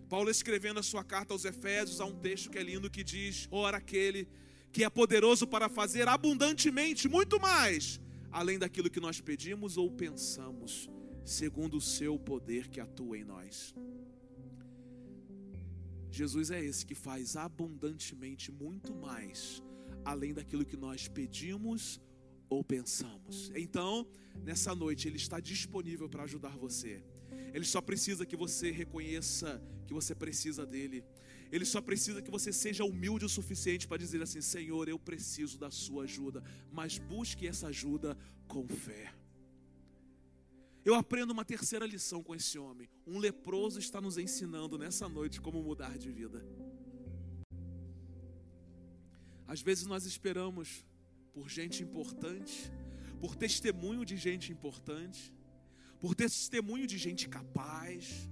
Paulo 0.10 0.30
escrevendo 0.30 0.80
a 0.80 0.84
sua 0.84 1.04
carta 1.04 1.34
aos 1.34 1.46
Efésios, 1.46 2.02
há 2.02 2.06
um 2.06 2.18
texto 2.18 2.50
que 2.50 2.58
é 2.58 2.64
lindo 2.64 2.90
que 2.90 3.04
diz: 3.04 3.48
Ora, 3.52 3.78
aquele 3.78 4.28
que 4.72 4.84
é 4.84 4.90
poderoso 4.90 5.46
para 5.46 5.70
fazer 5.70 6.08
abundantemente, 6.08 7.08
muito 7.08 7.40
mais, 7.40 8.00
além 8.32 8.58
daquilo 8.58 8.90
que 8.90 9.00
nós 9.00 9.22
pedimos 9.22 9.78
ou 9.78 9.92
pensamos, 9.92 10.90
segundo 11.24 11.78
o 11.78 11.82
seu 11.82 12.18
poder 12.18 12.68
que 12.68 12.80
atua 12.80 13.18
em 13.18 13.24
nós. 13.24 13.76
Jesus 16.12 16.52
é 16.52 16.64
esse 16.64 16.86
que 16.86 16.96
faz 16.96 17.36
abundantemente 17.36 18.52
muito 18.52 18.96
mais, 18.96 19.62
além 20.04 20.34
daquilo 20.34 20.66
que 20.66 20.78
nós 20.78 21.08
pedimos 21.08 22.00
ou 22.50 22.64
pensamos. 22.64 23.52
Então, 23.56 24.08
nessa 24.44 24.74
noite, 24.74 25.08
Ele 25.08 25.18
está 25.18 25.40
disponível 25.40 26.10
para 26.10 26.24
ajudar 26.24 26.58
você. 26.58 27.04
Ele 27.54 27.66
só 27.66 27.82
precisa 27.82 28.26
que 28.26 28.36
você 28.36 28.72
reconheça 28.72 29.62
que 29.88 29.94
você 29.94 30.14
precisa 30.14 30.66
dele. 30.66 31.04
Ele 31.52 31.66
só 31.66 31.82
precisa 31.82 32.22
que 32.22 32.30
você 32.30 32.52
seja 32.52 32.84
humilde 32.84 33.26
o 33.26 33.30
suficiente 33.30 33.88
para 33.88 33.98
dizer 33.98 34.22
assim: 34.22 34.42
Senhor, 34.42 34.88
eu 34.90 35.00
preciso 35.00 35.58
da 35.58 35.72
Sua 35.72 36.04
ajuda. 36.04 36.44
Mas 36.72 36.98
busque 36.98 37.48
essa 37.48 37.68
ajuda 37.68 38.18
com 38.48 38.68
fé. 38.68 39.14
Eu 40.88 40.96
aprendo 40.96 41.32
uma 41.32 41.44
terceira 41.44 41.86
lição 41.86 42.24
com 42.24 42.34
esse 42.34 42.58
homem. 42.58 42.88
Um 43.06 43.18
leproso 43.18 43.78
está 43.78 44.00
nos 44.00 44.18
ensinando 44.18 44.78
nessa 44.78 45.10
noite 45.10 45.42
como 45.42 45.62
mudar 45.62 45.98
de 45.98 46.10
vida. 46.10 46.42
Às 49.46 49.62
vezes 49.62 49.86
nós 49.86 50.06
esperamos 50.06 50.86
por 51.34 51.50
gente 51.50 51.84
importante, 51.84 52.72
por 53.20 53.36
testemunho 53.36 54.06
de 54.06 54.16
gente 54.16 54.50
importante, 54.54 55.36
por 56.00 56.16
testemunho 56.16 56.88
de 56.88 56.98
gente 56.98 57.28
capaz. 57.28 58.30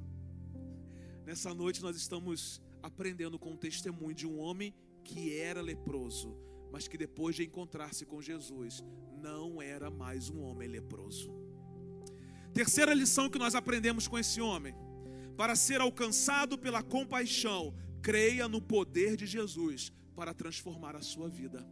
Nessa 1.25 1.53
noite 1.53 1.81
nós 1.81 1.97
estamos 1.97 2.61
aprendendo 2.81 3.37
com 3.37 3.51
o 3.51 3.57
testemunho 3.57 4.15
de 4.15 4.25
um 4.25 4.39
homem 4.39 4.73
que 5.03 5.37
era 5.37 5.59
leproso, 5.59 6.33
mas 6.71 6.87
que 6.87 6.97
depois 6.97 7.35
de 7.35 7.43
encontrar-se 7.43 8.05
com 8.05 8.21
Jesus, 8.21 8.81
não 9.21 9.61
era 9.61 9.91
mais 9.91 10.29
um 10.29 10.39
homem 10.39 10.69
leproso. 10.69 11.44
Terceira 12.55 12.93
lição 12.93 13.29
que 13.29 13.37
nós 13.37 13.53
aprendemos 13.53 14.07
com 14.07 14.17
esse 14.17 14.39
homem: 14.39 14.73
para 15.35 15.57
ser 15.57 15.81
alcançado 15.81 16.57
pela 16.57 16.81
compaixão, 16.81 17.75
creia 18.01 18.47
no 18.47 18.61
poder 18.61 19.17
de 19.17 19.25
Jesus 19.25 19.91
para 20.15 20.33
transformar 20.33 20.95
a 20.95 21.01
sua 21.01 21.27
vida. 21.27 21.67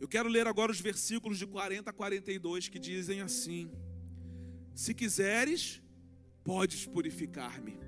Eu 0.00 0.08
quero 0.08 0.26
ler 0.26 0.46
agora 0.46 0.72
os 0.72 0.80
versículos 0.80 1.38
de 1.38 1.46
40 1.46 1.90
a 1.90 1.92
42 1.92 2.70
que 2.70 2.78
dizem 2.78 3.20
assim: 3.20 3.70
Se 4.74 4.94
quiseres, 4.94 5.82
podes 6.42 6.86
purificar-me. 6.86 7.78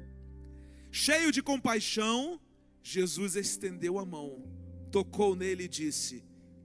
Cheio 0.91 1.33
de 1.33 1.43
compaixão, 1.43 2.39
Jesus 2.83 3.37
estendeu 3.37 3.99
a 3.99 4.05
mão, 4.05 4.45
tocou 4.91 5.35
nele 5.35 5.65
e 5.65 5.69
disse: 5.69 6.23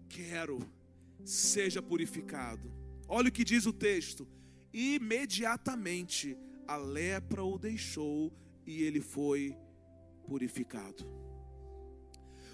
Quero, 0.10 0.60
seja 1.24 1.82
purificado. 1.82 2.85
Olha 3.08 3.30
o 3.30 3.32
que 3.32 3.44
diz 3.44 3.66
o 3.66 3.74
texto: 3.74 4.28
imediatamente 4.74 6.38
a 6.68 6.78
lepra 6.78 7.44
o 7.44 7.58
deixou 7.58 8.34
e 8.66 8.84
ele 8.84 9.02
foi 9.02 9.56
purificado. 10.26 11.06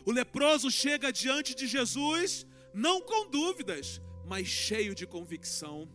O 0.06 0.12
leproso 0.12 0.70
chega 0.70 1.12
diante 1.12 1.56
de 1.56 1.68
Jesus 1.68 2.46
não 2.74 3.02
com 3.02 3.30
dúvidas, 3.30 4.02
mas 4.26 4.48
cheio 4.48 4.96
de 4.96 5.06
convicção. 5.06 5.90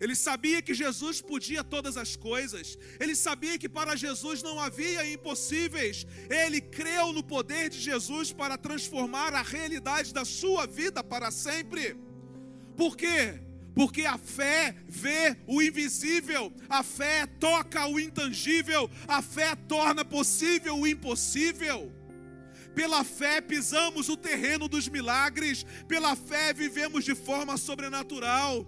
Ele 0.00 0.16
sabia 0.16 0.60
que 0.60 0.74
Jesus 0.74 1.20
podia 1.20 1.62
todas 1.62 1.96
as 1.96 2.16
coisas, 2.16 2.76
ele 2.98 3.14
sabia 3.14 3.56
que 3.56 3.68
para 3.68 3.94
Jesus 3.94 4.42
não 4.42 4.58
havia 4.58 5.08
impossíveis, 5.08 6.04
ele 6.28 6.60
creu 6.60 7.12
no 7.12 7.22
poder 7.22 7.70
de 7.70 7.78
Jesus 7.78 8.32
para 8.32 8.58
transformar 8.58 9.32
a 9.32 9.42
realidade 9.42 10.12
da 10.12 10.24
sua 10.24 10.66
vida 10.66 11.04
para 11.04 11.30
sempre. 11.30 11.96
Por 12.76 12.96
quê? 12.96 13.40
Porque 13.74 14.02
a 14.02 14.18
fé 14.18 14.76
vê 14.86 15.36
o 15.46 15.62
invisível, 15.62 16.52
a 16.68 16.82
fé 16.82 17.26
toca 17.26 17.86
o 17.86 17.98
intangível, 17.98 18.90
a 19.08 19.22
fé 19.22 19.54
torna 19.56 20.04
possível 20.04 20.78
o 20.78 20.86
impossível. 20.86 21.90
Pela 22.74 23.04
fé 23.04 23.40
pisamos 23.40 24.08
o 24.08 24.16
terreno 24.16 24.68
dos 24.68 24.88
milagres, 24.88 25.64
pela 25.88 26.14
fé 26.16 26.52
vivemos 26.52 27.04
de 27.04 27.14
forma 27.14 27.56
sobrenatural. 27.56 28.66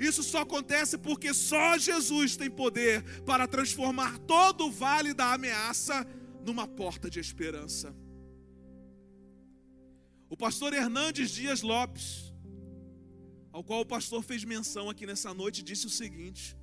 Isso 0.00 0.22
só 0.22 0.40
acontece 0.40 0.96
porque 0.96 1.34
só 1.34 1.76
Jesus 1.76 2.36
tem 2.36 2.50
poder 2.50 3.02
para 3.24 3.46
transformar 3.46 4.18
todo 4.20 4.66
o 4.66 4.70
vale 4.70 5.12
da 5.12 5.32
ameaça 5.34 6.06
numa 6.44 6.66
porta 6.66 7.10
de 7.10 7.20
esperança. 7.20 7.94
O 10.28 10.36
pastor 10.36 10.72
Hernandes 10.72 11.30
Dias 11.30 11.60
Lopes, 11.60 12.29
ao 13.52 13.64
qual 13.64 13.80
o 13.80 13.86
pastor 13.86 14.22
fez 14.22 14.44
menção 14.44 14.88
aqui 14.88 15.06
nessa 15.06 15.34
noite, 15.34 15.62
disse 15.62 15.86
o 15.86 15.90
seguinte: 15.90 16.56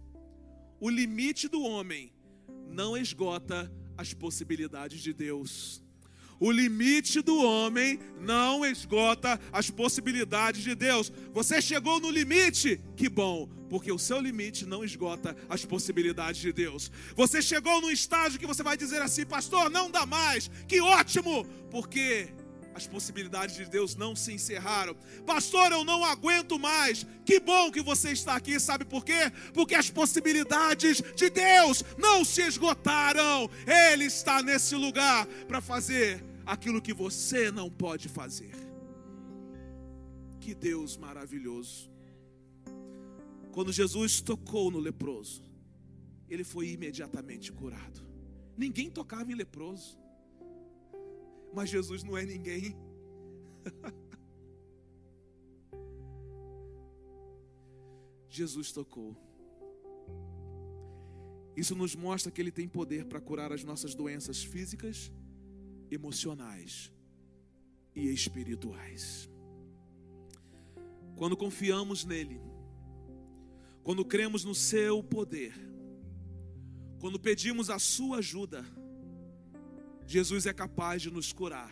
o 0.79 0.89
limite 0.89 1.47
do 1.47 1.61
homem 1.61 2.11
não 2.69 2.95
esgota 2.95 3.71
as 3.97 4.13
possibilidades 4.13 5.01
de 5.01 5.13
Deus. 5.13 5.83
O 6.39 6.51
limite 6.51 7.21
do 7.21 7.35
homem 7.41 7.99
não 8.19 8.63
esgota 8.63 9.39
as 9.51 9.71
possibilidades 9.71 10.61
de 10.61 10.75
Deus. 10.75 11.11
Você 11.33 11.59
chegou 11.59 11.99
no 11.99 12.11
limite? 12.11 12.79
Que 12.95 13.09
bom, 13.09 13.49
porque 13.69 13.91
o 13.91 13.97
seu 13.97 14.19
limite 14.19 14.63
não 14.63 14.83
esgota 14.83 15.35
as 15.49 15.65
possibilidades 15.65 16.39
de 16.39 16.53
Deus. 16.53 16.91
Você 17.15 17.41
chegou 17.41 17.81
num 17.81 17.89
estágio 17.89 18.39
que 18.39 18.45
você 18.45 18.61
vai 18.61 18.77
dizer 18.77 19.01
assim, 19.01 19.25
pastor, 19.25 19.71
não 19.71 19.89
dá 19.89 20.05
mais. 20.05 20.47
Que 20.67 20.79
ótimo, 20.79 21.43
porque 21.71 22.29
as 22.77 22.85
possibilidades 22.85 23.55
de 23.55 23.65
Deus 23.65 23.95
não 23.95 24.15
se 24.15 24.31
encerraram. 24.31 24.95
Pastor, 25.25 25.71
eu 25.71 25.83
não 25.83 26.05
aguento 26.05 26.59
mais. 26.59 27.05
Que 27.25 27.39
bom 27.39 27.71
que 27.71 27.81
você 27.81 28.11
está 28.11 28.35
aqui, 28.35 28.59
sabe 28.59 28.85
por 28.85 29.03
quê? 29.03 29.31
Porque 29.53 29.73
as 29.75 29.89
possibilidades 29.89 31.01
de 31.15 31.29
Deus 31.29 31.83
não 31.97 32.23
se 32.23 32.41
esgotaram. 32.43 33.49
Ele 33.65 34.05
está 34.05 34.43
nesse 34.43 34.75
lugar 34.75 35.25
para 35.47 35.59
fazer 35.59 36.23
aquilo 36.45 36.81
que 36.81 36.93
você 36.93 37.51
não 37.51 37.69
pode 37.69 38.07
fazer. 38.07 38.55
Que 40.39 40.53
Deus 40.53 40.95
maravilhoso. 40.95 41.91
Quando 43.51 43.73
Jesus 43.73 44.21
tocou 44.21 44.69
no 44.69 44.79
leproso, 44.79 45.43
ele 46.29 46.43
foi 46.43 46.69
imediatamente 46.69 47.51
curado. 47.51 48.05
Ninguém 48.55 48.89
tocava 48.89 49.31
em 49.31 49.35
leproso. 49.35 49.97
Mas 51.53 51.69
Jesus 51.69 52.03
não 52.03 52.17
é 52.17 52.25
ninguém. 52.25 52.75
Jesus 58.29 58.71
tocou. 58.71 59.15
Isso 61.55 61.75
nos 61.75 61.95
mostra 61.95 62.31
que 62.31 62.39
Ele 62.39 62.51
tem 62.51 62.67
poder 62.67 63.05
para 63.05 63.19
curar 63.19 63.51
as 63.51 63.63
nossas 63.63 63.95
doenças 63.95 64.43
físicas, 64.43 65.11
emocionais 65.89 66.93
e 67.95 68.07
espirituais. 68.13 69.27
Quando 71.15 71.35
confiamos 71.35 72.05
nele, 72.05 72.39
quando 73.81 74.05
cremos 74.05 74.43
no 74.43 74.53
seu 74.53 75.01
poder, 75.01 75.53
quando 76.99 77.19
pedimos 77.19 77.71
a 77.71 77.79
sua 77.79 78.17
ajuda, 78.17 78.63
Jesus 80.07 80.45
é 80.45 80.53
capaz 80.53 81.01
de 81.01 81.11
nos 81.11 81.33
curar, 81.33 81.69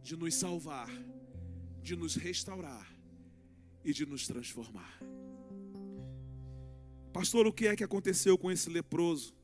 de 0.00 0.16
nos 0.16 0.36
salvar, 0.36 0.88
de 1.82 1.96
nos 1.96 2.14
restaurar 2.14 2.88
e 3.84 3.92
de 3.92 4.06
nos 4.06 4.24
transformar. 4.28 5.00
Pastor, 7.12 7.44
o 7.44 7.52
que 7.52 7.66
é 7.66 7.74
que 7.74 7.82
aconteceu 7.82 8.38
com 8.38 8.52
esse 8.52 8.70
leproso? 8.70 9.34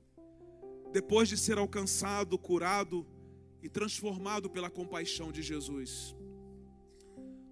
Depois 0.92 1.29
de 1.29 1.37
ser 1.37 1.59
alcançado, 1.59 2.38
curado 2.38 3.05
e 3.61 3.68
transformado 3.68 4.48
pela 4.48 4.70
compaixão 4.70 5.33
de 5.33 5.42
Jesus. 5.42 6.14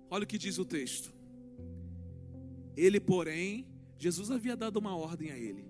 Olha 0.08 0.22
o 0.22 0.26
que 0.26 0.38
diz 0.38 0.56
o 0.56 0.64
texto. 0.64 1.12
Ele, 2.76 3.00
porém, 3.00 3.66
Jesus 3.98 4.30
havia 4.30 4.56
dado 4.56 4.76
uma 4.76 4.96
ordem 4.96 5.32
a 5.32 5.36
ele 5.36 5.66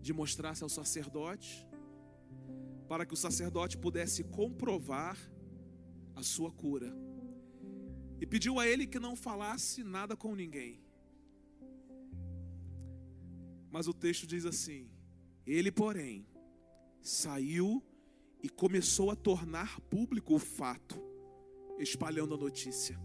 de 0.00 0.12
mostrar-se 0.12 0.64
ao 0.64 0.68
sacerdote 0.68 1.65
para 2.88 3.04
que 3.04 3.14
o 3.14 3.16
sacerdote 3.16 3.76
pudesse 3.76 4.24
comprovar 4.24 5.16
a 6.14 6.22
sua 6.22 6.50
cura. 6.50 6.92
E 8.20 8.26
pediu 8.26 8.58
a 8.58 8.66
ele 8.66 8.86
que 8.86 8.98
não 8.98 9.14
falasse 9.14 9.82
nada 9.82 10.16
com 10.16 10.34
ninguém. 10.34 10.80
Mas 13.70 13.86
o 13.86 13.92
texto 13.92 14.26
diz 14.26 14.46
assim: 14.46 14.88
Ele, 15.46 15.70
porém, 15.70 16.26
saiu 17.02 17.82
e 18.42 18.48
começou 18.48 19.10
a 19.10 19.16
tornar 19.16 19.80
público 19.82 20.34
o 20.34 20.38
fato, 20.38 20.96
espalhando 21.78 22.34
a 22.34 22.38
notícia. 22.38 22.98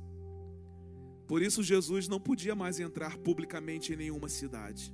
Por 1.28 1.42
isso, 1.42 1.64
Jesus 1.64 2.08
não 2.08 2.20
podia 2.20 2.56
mais 2.56 2.80
entrar 2.80 3.18
publicamente 3.18 3.94
em 3.94 3.96
nenhuma 3.98 4.30
cidade, 4.30 4.94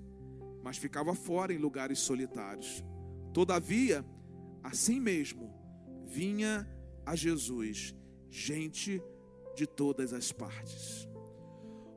mas 0.64 0.78
ficava 0.78 1.14
fora 1.14 1.54
em 1.54 1.58
lugares 1.58 2.00
solitários. 2.00 2.84
Todavia, 3.34 4.06
Assim 4.70 5.00
mesmo, 5.00 5.50
vinha 6.04 6.68
a 7.06 7.16
Jesus 7.16 7.96
gente 8.30 9.02
de 9.56 9.66
todas 9.66 10.12
as 10.12 10.34
partes. 10.34 11.08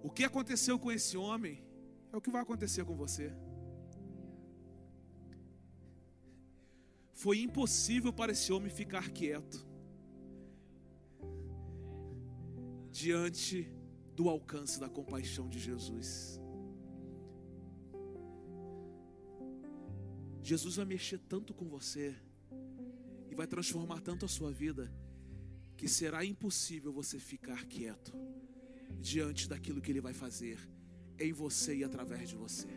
O 0.05 0.09
que 0.09 0.23
aconteceu 0.23 0.79
com 0.79 0.93
esse 0.93 1.17
homem 1.17 1.65
é 2.13 2.17
o 2.17 2.21
que 2.21 2.31
vai 2.31 2.43
acontecer 2.43 2.85
com 2.85 2.95
você. 2.95 3.35
Foi 7.13 7.41
impossível 7.41 8.13
para 8.13 8.31
esse 8.31 8.53
homem 8.53 8.71
ficar 8.71 9.11
quieto 9.11 9.67
diante 12.89 13.69
do 14.15 14.29
alcance 14.29 14.79
da 14.79 14.89
compaixão 14.89 15.49
de 15.49 15.59
Jesus. 15.59 16.41
Jesus 20.41 20.77
vai 20.77 20.85
mexer 20.85 21.19
tanto 21.19 21.53
com 21.53 21.69
você 21.69 22.17
e 23.31 23.35
vai 23.35 23.47
transformar 23.47 24.01
tanto 24.01 24.25
a 24.25 24.29
sua 24.29 24.51
vida 24.51 24.93
que 25.77 25.89
será 25.89 26.25
impossível 26.25 26.93
você 26.93 27.19
ficar 27.19 27.65
quieto 27.65 28.13
diante 29.01 29.49
daquilo 29.49 29.81
que 29.81 29.91
ele 29.91 30.01
vai 30.01 30.13
fazer 30.13 30.59
em 31.19 31.33
você 31.33 31.77
e 31.77 31.85
através 31.85 32.29
de 32.29 32.37
você. 32.37 32.69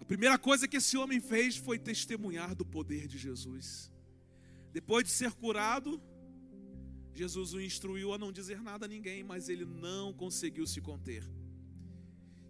A 0.00 0.04
primeira 0.04 0.38
coisa 0.38 0.68
que 0.68 0.76
esse 0.76 0.96
homem 0.96 1.20
fez 1.20 1.56
foi 1.56 1.78
testemunhar 1.78 2.54
do 2.54 2.64
poder 2.64 3.06
de 3.06 3.18
Jesus. 3.18 3.90
Depois 4.72 5.04
de 5.04 5.10
ser 5.10 5.32
curado, 5.32 6.00
Jesus 7.14 7.52
o 7.52 7.60
instruiu 7.60 8.12
a 8.12 8.18
não 8.18 8.30
dizer 8.30 8.62
nada 8.62 8.86
a 8.86 8.88
ninguém, 8.88 9.24
mas 9.24 9.48
ele 9.48 9.64
não 9.64 10.12
conseguiu 10.12 10.66
se 10.66 10.80
conter. 10.80 11.28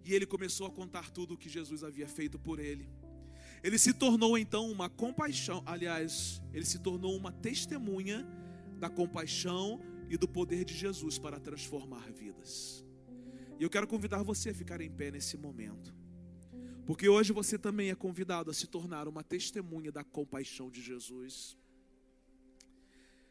E 0.04 0.12
ele 0.14 0.26
começou 0.26 0.66
a 0.66 0.70
contar 0.70 1.10
tudo 1.10 1.34
o 1.34 1.38
que 1.38 1.48
Jesus 1.48 1.82
havia 1.82 2.08
feito 2.08 2.38
por 2.38 2.58
ele. 2.58 2.88
Ele 3.62 3.78
se 3.78 3.92
tornou 3.92 4.38
então 4.38 4.70
uma 4.70 4.88
compaixão, 4.88 5.62
aliás, 5.66 6.40
ele 6.52 6.64
se 6.64 6.78
tornou 6.78 7.16
uma 7.16 7.32
testemunha 7.32 8.26
da 8.78 8.88
compaixão 8.88 9.80
e 10.08 10.16
do 10.16 10.28
poder 10.28 10.64
de 10.64 10.74
Jesus 10.74 11.18
para 11.18 11.40
transformar 11.40 12.10
vidas. 12.12 12.84
E 13.58 13.62
eu 13.62 13.70
quero 13.70 13.88
convidar 13.88 14.22
você 14.22 14.50
a 14.50 14.54
ficar 14.54 14.80
em 14.80 14.90
pé 14.90 15.10
nesse 15.10 15.36
momento. 15.36 15.94
Porque 16.86 17.08
hoje 17.08 17.32
você 17.32 17.58
também 17.58 17.90
é 17.90 17.94
convidado 17.94 18.50
a 18.50 18.54
se 18.54 18.66
tornar 18.66 19.08
uma 19.08 19.22
testemunha 19.22 19.92
da 19.92 20.02
compaixão 20.02 20.70
de 20.70 20.80
Jesus. 20.80 21.58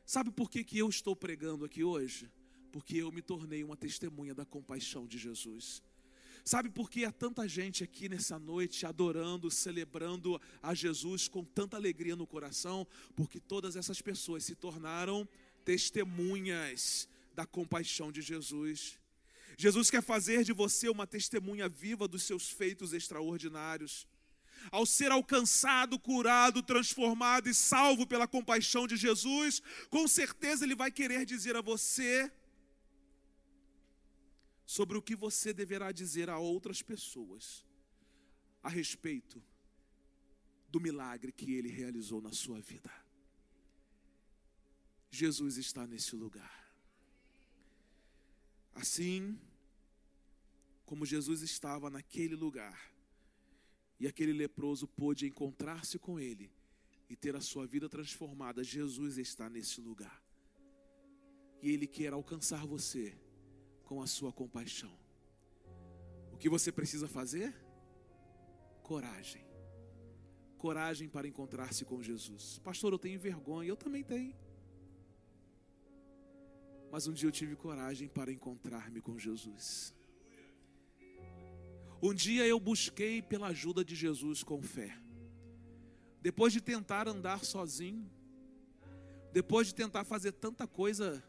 Sabe 0.05 0.31
por 0.31 0.49
que, 0.49 0.63
que 0.63 0.77
eu 0.77 0.87
estou 0.89 1.15
pregando 1.15 1.65
aqui 1.65 1.83
hoje? 1.83 2.31
Porque 2.71 2.97
eu 2.97 3.11
me 3.11 3.21
tornei 3.21 3.63
uma 3.63 3.75
testemunha 3.75 4.35
da 4.35 4.45
compaixão 4.45 5.07
de 5.07 5.17
Jesus. 5.17 5.81
Sabe 6.47 6.69
por 6.69 6.89
que 6.89 7.03
há 7.03 7.11
tanta 7.11 7.45
gente 7.45 7.83
aqui 7.83 8.07
nessa 8.07 8.39
noite 8.39 8.85
adorando, 8.85 9.51
celebrando 9.51 10.39
a 10.63 10.73
Jesus 10.73 11.27
com 11.27 11.43
tanta 11.43 11.75
alegria 11.75 12.15
no 12.15 12.25
coração? 12.25 12.87
Porque 13.17 13.37
todas 13.37 13.75
essas 13.75 14.01
pessoas 14.01 14.45
se 14.45 14.55
tornaram 14.55 15.27
testemunhas 15.65 17.09
da 17.35 17.45
compaixão 17.45 18.13
de 18.13 18.21
Jesus. 18.21 18.97
Jesus 19.57 19.91
quer 19.91 20.01
fazer 20.01 20.45
de 20.45 20.53
você 20.53 20.87
uma 20.87 21.05
testemunha 21.05 21.67
viva 21.67 22.07
dos 22.07 22.23
seus 22.23 22.49
feitos 22.49 22.93
extraordinários. 22.93 24.07
Ao 24.71 24.85
ser 24.85 25.11
alcançado, 25.11 25.99
curado, 25.99 26.63
transformado 26.63 27.49
e 27.49 27.53
salvo 27.53 28.07
pela 28.07 28.25
compaixão 28.25 28.87
de 28.87 28.95
Jesus, 28.95 29.61
com 29.89 30.07
certeza 30.07 30.63
Ele 30.63 30.75
vai 30.75 30.91
querer 30.91 31.25
dizer 31.25 31.57
a 31.57 31.61
você 31.61 32.31
sobre 34.67 34.97
o 34.97 35.01
que 35.01 35.15
você 35.15 35.53
deverá 35.53 35.93
dizer 35.93 36.29
a 36.29 36.37
outras 36.37 36.81
pessoas 36.81 37.65
a 38.61 38.67
respeito 38.67 39.41
do 40.67 40.77
milagre 40.77 41.31
que 41.31 41.53
ele 41.53 41.69
realizou 41.69 42.21
na 42.21 42.33
sua 42.33 42.59
vida. 42.59 42.91
Jesus 45.09 45.55
está 45.55 45.87
nesse 45.87 46.17
lugar. 46.17 46.69
Assim, 48.75 49.39
como 50.85 51.05
Jesus 51.05 51.41
estava 51.41 51.89
naquele 51.89 52.35
lugar 52.35 52.93
e 53.97 54.05
aquele 54.05 54.33
leproso 54.33 54.85
pôde 54.85 55.25
encontrar-se 55.25 55.97
com 55.97 56.19
ele 56.19 56.51
e 57.09 57.15
ter 57.15 57.37
a 57.37 57.41
sua 57.41 57.65
vida 57.65 57.87
transformada, 57.87 58.65
Jesus 58.65 59.17
está 59.17 59.49
nesse 59.49 59.79
lugar. 59.79 60.21
E 61.61 61.71
ele 61.71 61.87
quer 61.87 62.11
alcançar 62.11 62.67
você 62.67 63.17
com 63.87 64.01
a 64.01 64.07
sua 64.07 64.33
compaixão. 64.33 64.93
O 66.33 66.37
que 66.37 66.49
você 66.49 66.71
precisa 66.71 67.07
fazer? 67.07 67.55
Coragem. 68.83 69.45
Coragem 70.57 71.07
para 71.07 71.27
encontrar-se 71.27 71.85
com 71.85 72.03
Jesus. 72.03 72.59
Pastor, 72.59 72.91
eu 72.91 72.99
tenho 72.99 73.17
vergonha, 73.17 73.69
eu 73.69 73.77
também 73.77 74.03
tenho. 74.03 74.35
Mas 76.91 77.07
um 77.07 77.13
dia 77.13 77.27
eu 77.27 77.31
tive 77.31 77.55
coragem 77.55 78.09
para 78.09 78.31
encontrar-me 78.31 78.99
com 78.99 79.17
Jesus. 79.17 79.95
Um 82.01 82.13
dia 82.13 82.45
eu 82.45 82.59
busquei 82.59 83.21
pela 83.21 83.47
ajuda 83.47 83.85
de 83.85 83.95
Jesus 83.95 84.43
com 84.43 84.61
fé. 84.61 84.95
Depois 86.21 86.51
de 86.51 86.59
tentar 86.59 87.07
andar 87.07 87.45
sozinho, 87.45 88.09
depois 89.31 89.67
de 89.67 89.75
tentar 89.75 90.03
fazer 90.03 90.33
tanta 90.33 90.67
coisa 90.67 91.23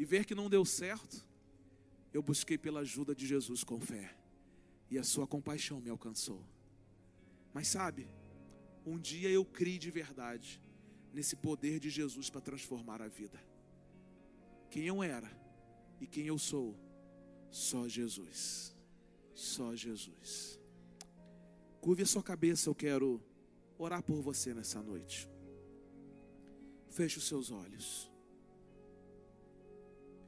e 0.00 0.04
ver 0.06 0.24
que 0.24 0.34
não 0.34 0.48
deu 0.48 0.64
certo, 0.64 1.22
eu 2.10 2.22
busquei 2.22 2.56
pela 2.56 2.80
ajuda 2.80 3.14
de 3.14 3.26
Jesus 3.26 3.62
com 3.62 3.78
fé. 3.78 4.16
E 4.90 4.98
a 4.98 5.04
sua 5.04 5.26
compaixão 5.26 5.78
me 5.78 5.90
alcançou. 5.90 6.42
Mas 7.52 7.68
sabe, 7.68 8.08
um 8.86 8.98
dia 8.98 9.28
eu 9.28 9.44
criei 9.44 9.78
de 9.78 9.90
verdade 9.90 10.58
nesse 11.12 11.36
poder 11.36 11.78
de 11.78 11.90
Jesus 11.90 12.30
para 12.30 12.40
transformar 12.40 13.02
a 13.02 13.08
vida. 13.08 13.38
Quem 14.70 14.86
eu 14.86 15.02
era 15.02 15.30
e 16.00 16.06
quem 16.06 16.24
eu 16.28 16.38
sou 16.38 16.74
só 17.50 17.86
Jesus. 17.86 18.74
Só 19.34 19.76
Jesus. 19.76 20.58
Curve 21.82 22.04
a 22.04 22.06
sua 22.06 22.22
cabeça, 22.22 22.70
eu 22.70 22.74
quero 22.74 23.22
orar 23.76 24.02
por 24.02 24.22
você 24.22 24.54
nessa 24.54 24.82
noite. 24.82 25.28
Feche 26.88 27.18
os 27.18 27.28
seus 27.28 27.50
olhos. 27.50 28.09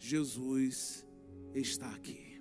Jesus 0.02 1.06
está 1.54 1.88
aqui. 1.90 2.31